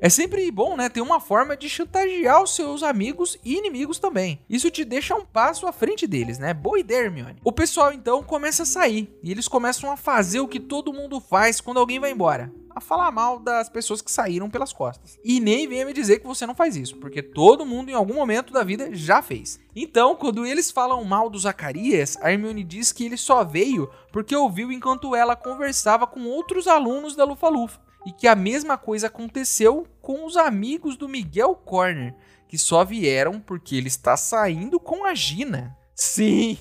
É 0.01 0.09
sempre 0.09 0.51
bom, 0.51 0.77
né, 0.77 0.89
ter 0.89 1.01
uma 1.01 1.21
forma 1.21 1.57
de 1.57 1.69
chantagear 1.69 2.43
os 2.43 2.55
seus 2.55 2.83
amigos 2.83 3.39
e 3.45 3.57
inimigos 3.57 3.99
também. 3.99 4.41
Isso 4.49 4.71
te 4.71 4.85
deixa 4.85 5.15
um 5.15 5.25
passo 5.25 5.67
à 5.67 5.73
frente 5.73 6.07
deles, 6.07 6.39
né? 6.39 6.53
Boa 6.55 6.79
ideia, 6.79 7.05
Hermione. 7.05 7.41
O 7.45 7.53
pessoal 7.53 7.93
então 7.93 8.23
começa 8.23 8.63
a 8.63 8.67
sair 8.67 9.13
e 9.23 9.31
eles 9.31 9.49
começam 9.49 9.91
a 9.91 9.97
fazer 9.97 10.41
o 10.41 10.49
que 10.49 10.61
todo 10.61 10.93
mundo 10.93 11.21
faz 11.21 11.61
quando 11.61 11.79
alguém 11.79 12.01
vai 12.01 12.11
embora. 12.11 12.53
A 12.75 12.81
falar 12.81 13.13
mal 13.13 13.39
das 13.39 13.69
pessoas 13.69 14.03
que 14.03 14.11
saíram 14.11 14.51
pelas 14.51 14.73
costas. 14.73 15.17
E 15.23 15.39
nem 15.39 15.69
venha 15.69 15.87
me 15.87 15.93
dizer 15.93 16.19
que 16.19 16.27
você 16.27 16.45
não 16.45 16.57
faz 16.57 16.75
isso, 16.75 16.97
porque 16.97 17.23
todo 17.23 17.65
mundo 17.65 17.89
em 17.89 17.95
algum 17.95 18.15
momento 18.15 18.53
da 18.53 18.65
vida 18.65 18.93
já 18.93 19.23
fez. 19.23 19.61
Então, 19.77 20.17
quando 20.17 20.45
eles 20.45 20.73
falam 20.73 21.05
mal 21.05 21.31
do 21.31 21.39
Zacarias, 21.39 22.19
a 22.21 22.33
Hermione 22.33 22.65
diz 22.65 22.91
que 22.91 23.05
ele 23.05 23.17
só 23.17 23.45
veio 23.45 23.89
porque 24.13 24.35
ouviu 24.35 24.73
enquanto 24.73 25.15
ela 25.15 25.37
conversava 25.37 26.05
com 26.05 26.25
outros 26.25 26.67
alunos 26.67 27.15
da 27.15 27.25
Lufa-Lufa 27.25 27.84
e 28.07 28.13
que 28.13 28.27
a 28.27 28.35
mesma 28.35 28.77
coisa 28.77 29.07
aconteceu 29.07 29.87
com 30.01 30.27
os 30.27 30.37
amigos 30.37 30.97
do 30.97 31.09
Miguel 31.09 31.55
Corner, 31.55 32.15
que 32.49 32.59
só 32.59 32.85
vieram 32.85 33.41
porque 33.41 33.77
ele 33.77 33.89
está 33.89 34.17
saindo 34.17 34.79
com 34.79 35.05
a 35.05 35.15
Gina. 35.15 35.77
Sim, 35.95 36.59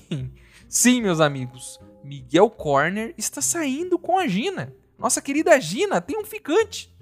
sim, 0.68 1.02
meus 1.02 1.20
amigos, 1.20 1.78
Miguel 2.02 2.50
Corner 2.50 3.14
está 3.16 3.40
saindo 3.40 3.98
com 3.98 4.18
a 4.18 4.26
Gina. 4.26 4.74
Nossa 4.98 5.20
querida 5.20 5.60
Gina 5.60 6.00
tem 6.00 6.18
um 6.18 6.24
ficante. 6.24 6.94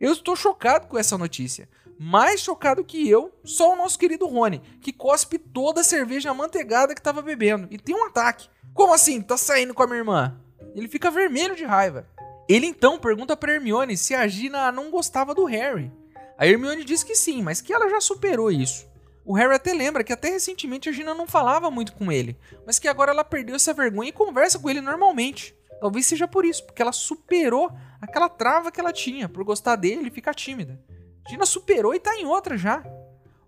Eu 0.00 0.12
estou 0.12 0.34
chocado 0.34 0.86
com 0.86 0.98
essa 0.98 1.16
notícia. 1.16 1.68
Mais 1.98 2.40
chocado 2.40 2.84
que 2.84 3.08
eu, 3.08 3.32
só 3.44 3.72
o 3.72 3.76
nosso 3.76 3.98
querido 3.98 4.26
Rony, 4.26 4.60
que 4.80 4.92
cospe 4.92 5.38
toda 5.38 5.80
a 5.80 5.84
cerveja 5.84 6.30
amanteigada 6.30 6.92
que 6.92 7.00
estava 7.00 7.22
bebendo 7.22 7.68
e 7.70 7.78
tem 7.78 7.94
um 7.94 8.06
ataque. 8.06 8.48
Como 8.72 8.92
assim? 8.92 9.20
Tá 9.20 9.36
saindo 9.36 9.72
com 9.72 9.82
a 9.82 9.86
minha 9.86 9.98
irmã? 9.98 10.40
Ele 10.74 10.88
fica 10.88 11.10
vermelho 11.10 11.54
de 11.54 11.64
raiva. 11.64 12.08
Ele 12.48 12.66
então 12.66 12.98
pergunta 12.98 13.36
para 13.36 13.54
Hermione 13.54 13.96
se 13.96 14.14
a 14.14 14.28
Gina 14.28 14.70
não 14.70 14.90
gostava 14.90 15.34
do 15.34 15.44
Harry. 15.44 15.90
A 16.36 16.46
Hermione 16.46 16.84
diz 16.84 17.02
que 17.02 17.14
sim, 17.14 17.42
mas 17.42 17.60
que 17.60 17.72
ela 17.72 17.88
já 17.88 18.00
superou 18.00 18.50
isso. 18.50 18.86
O 19.24 19.34
Harry 19.34 19.54
até 19.54 19.72
lembra 19.72 20.04
que 20.04 20.12
até 20.12 20.28
recentemente 20.28 20.88
a 20.88 20.92
Gina 20.92 21.14
não 21.14 21.26
falava 21.26 21.70
muito 21.70 21.94
com 21.94 22.12
ele, 22.12 22.36
mas 22.66 22.78
que 22.78 22.86
agora 22.86 23.12
ela 23.12 23.24
perdeu 23.24 23.56
essa 23.56 23.72
vergonha 23.72 24.10
e 24.10 24.12
conversa 24.12 24.58
com 24.58 24.68
ele 24.68 24.82
normalmente. 24.82 25.56
Talvez 25.80 26.06
seja 26.06 26.28
por 26.28 26.44
isso, 26.44 26.64
porque 26.66 26.82
ela 26.82 26.92
superou 26.92 27.70
aquela 28.00 28.28
trava 28.28 28.70
que 28.70 28.78
ela 28.78 28.92
tinha 28.92 29.28
por 29.28 29.42
gostar 29.42 29.76
dele 29.76 30.08
e 30.08 30.10
ficar 30.10 30.34
tímida. 30.34 30.78
Gina 31.26 31.46
superou 31.46 31.94
e 31.94 32.00
tá 32.00 32.14
em 32.16 32.26
outra 32.26 32.58
já. 32.58 32.84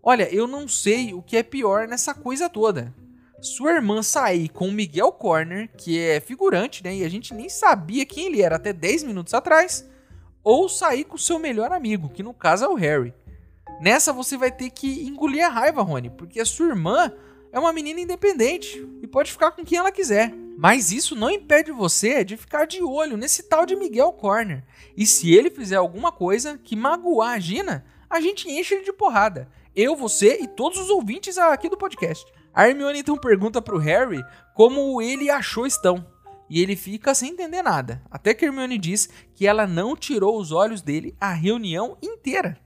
Olha, 0.02 0.32
eu 0.34 0.46
não 0.46 0.66
sei 0.66 1.12
o 1.12 1.20
que 1.20 1.36
é 1.36 1.42
pior 1.42 1.86
nessa 1.86 2.14
coisa 2.14 2.48
toda 2.48 2.94
sua 3.46 3.72
irmã 3.72 4.02
sair 4.02 4.48
com 4.48 4.68
o 4.68 4.72
Miguel 4.72 5.12
Corner, 5.12 5.70
que 5.76 5.98
é 5.98 6.20
figurante, 6.20 6.82
né? 6.84 6.96
E 6.96 7.04
a 7.04 7.08
gente 7.08 7.32
nem 7.32 7.48
sabia 7.48 8.04
quem 8.04 8.26
ele 8.26 8.42
era 8.42 8.56
até 8.56 8.72
10 8.72 9.04
minutos 9.04 9.32
atrás. 9.32 9.88
ou 10.44 10.68
sair 10.68 11.02
com 11.02 11.18
seu 11.18 11.40
melhor 11.40 11.72
amigo, 11.72 12.08
que 12.08 12.22
no 12.22 12.32
caso 12.32 12.64
é 12.64 12.68
o 12.68 12.74
Harry. 12.74 13.12
Nessa 13.80 14.12
você 14.12 14.36
vai 14.36 14.52
ter 14.52 14.70
que 14.70 15.04
engolir 15.04 15.44
a 15.44 15.48
raiva, 15.48 15.82
Rony, 15.82 16.08
porque 16.08 16.38
a 16.38 16.44
sua 16.44 16.68
irmã 16.68 17.12
é 17.50 17.58
uma 17.58 17.72
menina 17.72 18.00
independente 18.00 18.86
e 19.02 19.06
pode 19.08 19.32
ficar 19.32 19.50
com 19.50 19.64
quem 19.64 19.78
ela 19.78 19.90
quiser. 19.90 20.32
Mas 20.56 20.92
isso 20.92 21.16
não 21.16 21.30
impede 21.30 21.72
você 21.72 22.22
de 22.22 22.36
ficar 22.36 22.64
de 22.64 22.82
olho 22.82 23.16
nesse 23.16 23.42
tal 23.42 23.66
de 23.66 23.74
Miguel 23.74 24.12
Corner. 24.12 24.62
E 24.96 25.06
se 25.06 25.34
ele 25.34 25.50
fizer 25.50 25.76
alguma 25.76 26.12
coisa 26.12 26.58
que 26.62 26.76
magoar 26.76 27.34
a 27.34 27.38
Gina, 27.38 27.84
a 28.08 28.20
gente 28.20 28.48
enche 28.48 28.74
ele 28.74 28.84
de 28.84 28.92
porrada. 28.92 29.48
Eu, 29.74 29.94
você 29.94 30.38
e 30.40 30.46
todos 30.48 30.78
os 30.78 30.88
ouvintes 30.88 31.36
aqui 31.36 31.68
do 31.68 31.76
podcast. 31.76 32.24
A 32.56 32.66
Hermione 32.66 33.00
então 33.00 33.18
pergunta 33.18 33.60
pro 33.60 33.76
Harry 33.76 34.24
como 34.54 35.02
ele 35.02 35.28
achou 35.28 35.66
estão. 35.66 36.06
E 36.48 36.62
ele 36.62 36.74
fica 36.74 37.14
sem 37.14 37.32
entender 37.32 37.60
nada. 37.60 38.00
Até 38.10 38.32
que 38.32 38.46
Hermione 38.46 38.78
diz 38.78 39.10
que 39.34 39.46
ela 39.46 39.66
não 39.66 39.94
tirou 39.94 40.40
os 40.40 40.52
olhos 40.52 40.80
dele 40.80 41.14
a 41.20 41.34
reunião 41.34 41.98
inteira. 42.00 42.58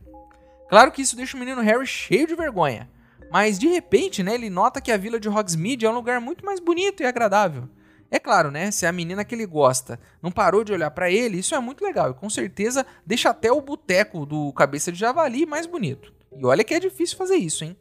Claro 0.68 0.92
que 0.92 1.02
isso 1.02 1.16
deixa 1.16 1.36
o 1.36 1.40
menino 1.40 1.60
Harry 1.60 1.88
cheio 1.88 2.28
de 2.28 2.36
vergonha. 2.36 2.88
Mas 3.32 3.58
de 3.58 3.66
repente, 3.66 4.22
né, 4.22 4.34
ele 4.34 4.48
nota 4.48 4.80
que 4.80 4.92
a 4.92 4.96
vila 4.96 5.18
de 5.18 5.28
Hogsmeade 5.28 5.84
é 5.84 5.90
um 5.90 5.94
lugar 5.94 6.20
muito 6.20 6.44
mais 6.46 6.60
bonito 6.60 7.02
e 7.02 7.06
agradável. 7.06 7.68
É 8.12 8.20
claro, 8.20 8.52
né? 8.52 8.70
Se 8.70 8.86
a 8.86 8.92
menina 8.92 9.24
que 9.24 9.34
ele 9.34 9.46
gosta 9.46 9.98
não 10.22 10.30
parou 10.30 10.62
de 10.62 10.72
olhar 10.72 10.90
para 10.92 11.10
ele, 11.10 11.38
isso 11.38 11.54
é 11.54 11.58
muito 11.58 11.84
legal 11.84 12.10
e 12.10 12.14
com 12.14 12.30
certeza 12.30 12.86
deixa 13.04 13.30
até 13.30 13.50
o 13.50 13.60
boteco 13.60 14.24
do 14.24 14.52
cabeça 14.52 14.92
de 14.92 14.98
javali 15.00 15.46
mais 15.46 15.66
bonito. 15.66 16.12
E 16.36 16.46
olha 16.46 16.62
que 16.62 16.74
é 16.74 16.78
difícil 16.78 17.16
fazer 17.16 17.36
isso, 17.36 17.64
hein? 17.64 17.76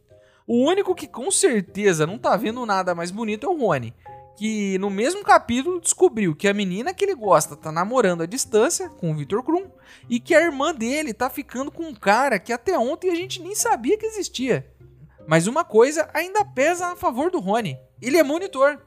O 0.51 0.67
único 0.67 0.95
que 0.95 1.05
com 1.05 1.29
certeza 1.29 2.07
não 2.07 2.17
tá 2.17 2.35
vendo 2.35 2.65
nada 2.65 2.95
mais 2.95 3.11
bonito 3.11 3.45
é 3.45 3.49
o 3.51 3.55
Rony, 3.55 3.93
que 4.35 4.79
no 4.79 4.89
mesmo 4.89 5.23
capítulo 5.23 5.79
descobriu 5.79 6.35
que 6.35 6.47
a 6.47 6.53
menina 6.55 6.91
que 6.91 7.05
ele 7.05 7.13
gosta 7.13 7.55
tá 7.55 7.71
namorando 7.71 8.23
à 8.23 8.25
distância 8.25 8.89
com 8.89 9.11
o 9.11 9.15
Victor 9.15 9.43
Krum 9.43 9.69
e 10.09 10.19
que 10.19 10.33
a 10.33 10.41
irmã 10.41 10.73
dele 10.73 11.13
tá 11.13 11.29
ficando 11.29 11.69
com 11.69 11.83
um 11.83 11.93
cara 11.93 12.39
que 12.39 12.51
até 12.51 12.75
ontem 12.79 13.11
a 13.11 13.15
gente 13.15 13.39
nem 13.43 13.53
sabia 13.53 13.95
que 13.95 14.07
existia. 14.07 14.67
Mas 15.27 15.45
uma 15.45 15.63
coisa 15.63 16.09
ainda 16.15 16.43
pesa 16.43 16.87
a 16.87 16.95
favor 16.95 17.29
do 17.29 17.39
Rony. 17.39 17.77
Ele 18.01 18.17
é 18.17 18.23
monitor 18.23 18.81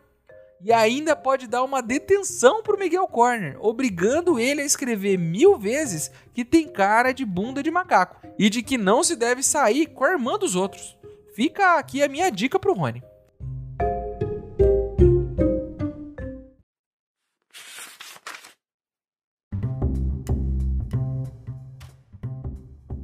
e 0.61 0.73
ainda 0.73 1.15
pode 1.15 1.47
dar 1.47 1.63
uma 1.63 1.81
detenção 1.81 2.61
pro 2.61 2.77
Miguel 2.77 3.07
Corner, 3.07 3.57
obrigando 3.61 4.37
ele 4.37 4.63
a 4.63 4.67
escrever 4.67 5.17
mil 5.17 5.57
vezes 5.57 6.11
que 6.35 6.45
tem 6.45 6.67
cara 6.67 7.13
de 7.13 7.25
bunda 7.25 7.63
de 7.63 7.71
macaco 7.71 8.21
e 8.37 8.51
de 8.51 8.65
que 8.65 8.77
não 8.77 9.05
se 9.05 9.15
deve 9.15 9.45
sair 9.45 9.87
com 9.87 10.03
a 10.03 10.11
irmã 10.11 10.37
dos 10.37 10.57
outros. 10.57 11.01
Fica 11.35 11.79
aqui 11.79 12.03
a 12.03 12.09
minha 12.09 12.31
dica 12.31 12.59
pro 12.59 12.75
Rony. 12.75 13.03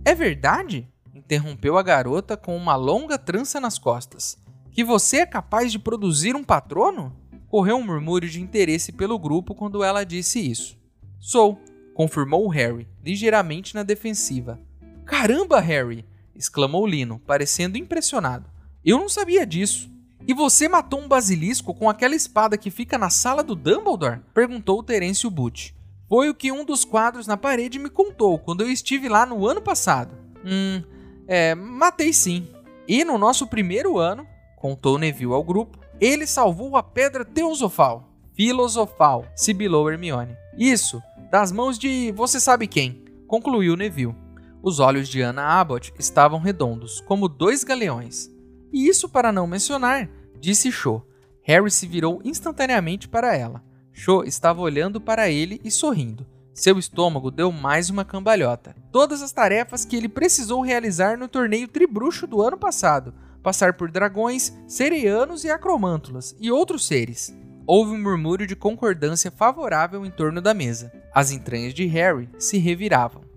É 0.05 0.15
verdade? 0.15 0.89
interrompeu 1.15 1.77
a 1.77 1.83
garota 1.83 2.37
com 2.37 2.57
uma 2.57 2.75
longa 2.75 3.19
trança 3.19 3.61
nas 3.61 3.79
costas. 3.79 4.39
Que 4.71 4.85
você 4.85 5.19
é 5.19 5.27
capaz 5.27 5.73
de 5.73 5.79
produzir 5.79 6.37
um 6.37 6.45
patrono? 6.45 7.15
Correu 7.49 7.77
um 7.77 7.85
murmúrio 7.85 8.29
de 8.29 8.41
interesse 8.41 8.93
pelo 8.93 9.19
grupo 9.19 9.55
quando 9.55 9.83
ela 9.83 10.05
disse 10.05 10.39
isso. 10.39 10.79
Sou, 11.19 11.59
confirmou 11.95 12.47
Harry, 12.49 12.87
ligeiramente 13.03 13.75
na 13.75 13.83
defensiva. 13.83 14.61
Caramba, 15.05 15.61
Harry! 15.61 16.07
Exclamou 16.39 16.87
Lino, 16.87 17.21
parecendo 17.27 17.77
impressionado. 17.77 18.49
Eu 18.85 18.99
não 18.99 19.09
sabia 19.09 19.45
disso. 19.45 19.91
E 20.27 20.33
você 20.33 20.69
matou 20.69 21.01
um 21.01 21.09
basilisco 21.09 21.75
com 21.75 21.89
aquela 21.91 22.15
espada 22.15 22.57
que 22.57 22.71
fica 22.71 22.97
na 22.97 23.11
sala 23.11 23.43
do 23.43 23.55
Dumbledore? 23.55 24.21
perguntou 24.33 24.83
Terêncio 24.83 25.31
Butch. 25.31 25.73
Foi 26.09 26.31
o 26.31 26.35
que 26.35 26.53
um 26.53 26.65
dos 26.65 26.85
quadros 26.85 27.27
na 27.27 27.37
parede 27.37 27.79
me 27.79 27.91
contou 27.91 28.39
quando 28.39 28.63
eu 28.63 28.71
estive 28.71 29.09
lá 29.09 29.27
no 29.27 29.47
ano 29.47 29.61
passado. 29.61 30.17
Hum, 30.45 30.83
é, 31.27 31.55
matei 31.55 32.13
sim. 32.13 32.49
E 32.87 33.05
no 33.05 33.19
nosso 33.19 33.47
primeiro 33.47 33.99
ano, 33.99 34.27
contou 34.57 34.99
Neville 34.99 35.33
ao 35.33 35.45
grupo, 35.45 35.79
ele 36.01 36.27
salvou 36.27 36.77
a 36.77 36.83
pedra 36.83 37.25
teosofal. 37.25 38.09
Filosofal, 38.35 39.27
sibilou 39.35 39.91
Hermione. 39.91 40.37
Isso, 40.57 41.03
das 41.31 41.53
mãos 41.53 41.79
de 41.79 42.13
você 42.13 42.39
sabe 42.39 42.67
quem, 42.67 43.05
concluiu 43.27 43.77
Neville. 43.77 44.15
Os 44.63 44.81
olhos 44.81 45.09
de 45.09 45.23
Anna 45.23 45.45
Abbott 45.45 45.93
estavam 45.99 46.41
redondos, 46.41 47.01
como 47.01 47.29
dois 47.29 47.63
galeões. 47.63 48.31
E 48.73 48.89
isso 48.89 49.09
para 49.09 49.33
não 49.33 49.47
mencionar, 49.47 50.09
disse 50.39 50.73
Cho. 50.73 51.03
Harry 51.43 51.71
se 51.71 51.87
virou 51.87 52.21
instantaneamente 52.25 53.09
para 53.09 53.37
ela. 53.37 53.63
Cho 53.93 54.23
estava 54.25 54.61
olhando 54.61 55.01
para 55.01 55.31
ele 55.31 55.61
e 55.65 55.71
sorrindo. 55.71 56.27
Seu 56.53 56.77
estômago 56.77 57.31
deu 57.31 57.53
mais 57.53 57.89
uma 57.89 58.05
cambalhota. 58.05 58.75
Todas 58.91 59.23
as 59.23 59.31
tarefas 59.31 59.85
que 59.85 59.97
ele 59.97 60.09
precisou 60.09 60.61
realizar 60.61 61.17
no 61.17 61.29
torneio 61.29 61.69
tribruxo 61.69 62.27
do 62.27 62.43
ano 62.43 62.59
passado, 62.59 63.15
passar 63.43 63.75
por 63.75 63.91
dragões, 63.91 64.53
sereianos 64.67 65.45
e 65.45 65.51
acromântulas 65.51 66.37
e 66.41 66.51
outros 66.51 66.85
seres. 66.85 67.33
Houve 67.65 67.93
um 67.93 68.03
murmúrio 68.03 68.47
de 68.47 68.57
concordância 68.57 69.31
favorável 69.31 70.05
em 70.05 70.11
torno 70.11 70.41
da 70.41 70.53
mesa. 70.53 70.93
As 71.15 71.31
entranhas 71.31 71.73
de 71.73 71.87
Harry 71.87 72.29
se 72.39 72.59
reviravam. 72.59 73.28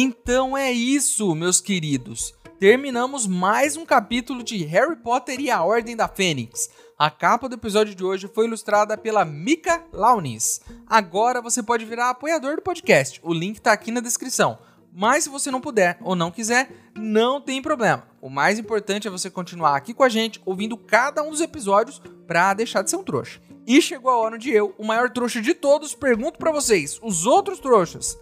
Então 0.00 0.56
é 0.56 0.70
isso, 0.70 1.34
meus 1.34 1.60
queridos. 1.60 2.32
Terminamos 2.60 3.26
mais 3.26 3.76
um 3.76 3.84
capítulo 3.84 4.44
de 4.44 4.58
Harry 4.64 4.94
Potter 4.94 5.40
e 5.40 5.50
a 5.50 5.64
Ordem 5.64 5.96
da 5.96 6.06
Fênix. 6.06 6.70
A 6.96 7.10
capa 7.10 7.48
do 7.48 7.56
episódio 7.56 7.96
de 7.96 8.04
hoje 8.04 8.30
foi 8.32 8.46
ilustrada 8.46 8.96
pela 8.96 9.24
Mika 9.24 9.82
Launis. 9.92 10.60
Agora 10.86 11.42
você 11.42 11.64
pode 11.64 11.84
virar 11.84 12.10
apoiador 12.10 12.54
do 12.54 12.62
podcast. 12.62 13.20
O 13.24 13.34
link 13.34 13.56
está 13.56 13.72
aqui 13.72 13.90
na 13.90 13.98
descrição. 13.98 14.60
Mas 14.92 15.24
se 15.24 15.30
você 15.30 15.50
não 15.50 15.60
puder 15.60 15.98
ou 16.00 16.14
não 16.14 16.30
quiser, 16.30 16.70
não 16.94 17.40
tem 17.40 17.60
problema. 17.60 18.06
O 18.22 18.30
mais 18.30 18.56
importante 18.56 19.08
é 19.08 19.10
você 19.10 19.28
continuar 19.28 19.74
aqui 19.74 19.92
com 19.92 20.04
a 20.04 20.08
gente, 20.08 20.40
ouvindo 20.46 20.76
cada 20.76 21.24
um 21.24 21.30
dos 21.30 21.40
episódios 21.40 22.00
para 22.24 22.54
deixar 22.54 22.82
de 22.82 22.90
ser 22.90 22.96
um 22.96 23.02
trouxa. 23.02 23.40
E 23.66 23.82
chegou 23.82 24.12
a 24.12 24.16
hora 24.16 24.38
de 24.38 24.50
eu, 24.50 24.76
o 24.78 24.84
maior 24.86 25.10
trouxa 25.10 25.42
de 25.42 25.54
todos, 25.54 25.92
pergunto 25.92 26.38
para 26.38 26.52
vocês, 26.52 27.00
os 27.02 27.26
outros 27.26 27.58
trouxas, 27.58 28.16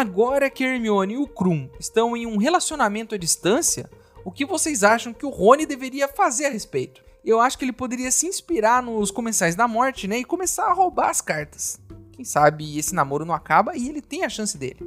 agora 0.00 0.50
que 0.50 0.64
Hermione 0.64 1.14
e 1.14 1.18
o 1.18 1.26
Krum 1.26 1.68
estão 1.78 2.16
em 2.16 2.26
um 2.26 2.36
relacionamento 2.36 3.14
à 3.14 3.18
distância, 3.18 3.90
o 4.24 4.30
que 4.30 4.46
vocês 4.46 4.84
acham 4.84 5.12
que 5.12 5.26
o 5.26 5.30
Rony 5.30 5.66
deveria 5.66 6.08
fazer 6.08 6.46
a 6.46 6.50
respeito? 6.50 7.02
eu 7.24 7.40
acho 7.40 7.56
que 7.56 7.64
ele 7.64 7.72
poderia 7.72 8.10
se 8.10 8.26
inspirar 8.26 8.82
nos 8.82 9.12
Comensais 9.12 9.54
da 9.54 9.68
Morte, 9.68 10.08
né? 10.08 10.18
E 10.18 10.24
começar 10.24 10.66
a 10.66 10.72
roubar 10.72 11.10
as 11.10 11.20
cartas. 11.20 11.78
Quem 12.12 12.24
sabe 12.24 12.78
esse 12.78 12.94
namoro 12.94 13.24
não 13.24 13.34
acaba 13.34 13.76
e 13.76 13.88
ele 13.88 14.02
tem 14.02 14.24
a 14.24 14.28
chance 14.28 14.58
dele. 14.58 14.78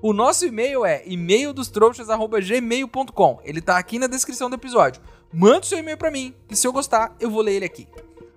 O 0.00 0.12
nosso 0.12 0.46
e-mail 0.46 0.84
é 0.84 1.02
e-maildostrouxas.gmail.com. 1.06 3.40
Ele 3.42 3.60
tá 3.60 3.78
aqui 3.78 3.98
na 3.98 4.06
descrição 4.06 4.48
do 4.48 4.54
episódio. 4.54 5.02
Manda 5.32 5.58
o 5.60 5.64
seu 5.64 5.78
e-mail 5.78 5.98
para 5.98 6.10
mim, 6.10 6.34
que 6.46 6.54
se 6.54 6.64
eu 6.66 6.72
gostar, 6.72 7.16
eu 7.18 7.30
vou 7.30 7.40
ler 7.42 7.54
ele 7.54 7.64
aqui. 7.64 7.88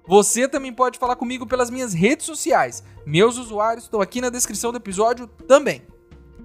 Você 0.10 0.48
também 0.48 0.74
pode 0.74 0.98
falar 0.98 1.16
comigo 1.16 1.46
pelas 1.46 1.70
minhas 1.70 1.94
redes 1.94 2.26
sociais. 2.26 2.84
Meus 3.06 3.38
usuários 3.38 3.84
estão 3.84 4.02
aqui 4.02 4.20
na 4.20 4.32
descrição 4.32 4.72
do 4.72 4.80
episódio 4.80 5.28
também. 5.48 5.84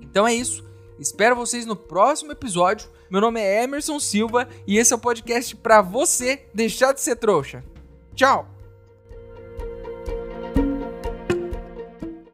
Então 0.02 0.28
é 0.28 0.34
isso. 0.34 0.62
Espero 0.98 1.34
vocês 1.34 1.64
no 1.64 1.74
próximo 1.74 2.30
episódio. 2.30 2.90
Meu 3.10 3.22
nome 3.22 3.40
é 3.40 3.64
Emerson 3.64 3.98
Silva 3.98 4.46
e 4.66 4.76
esse 4.76 4.92
é 4.92 4.96
o 4.96 4.98
podcast 4.98 5.56
para 5.56 5.80
você 5.80 6.46
deixar 6.52 6.92
de 6.92 7.00
ser 7.00 7.16
trouxa. 7.16 7.64
Tchau! 8.14 8.53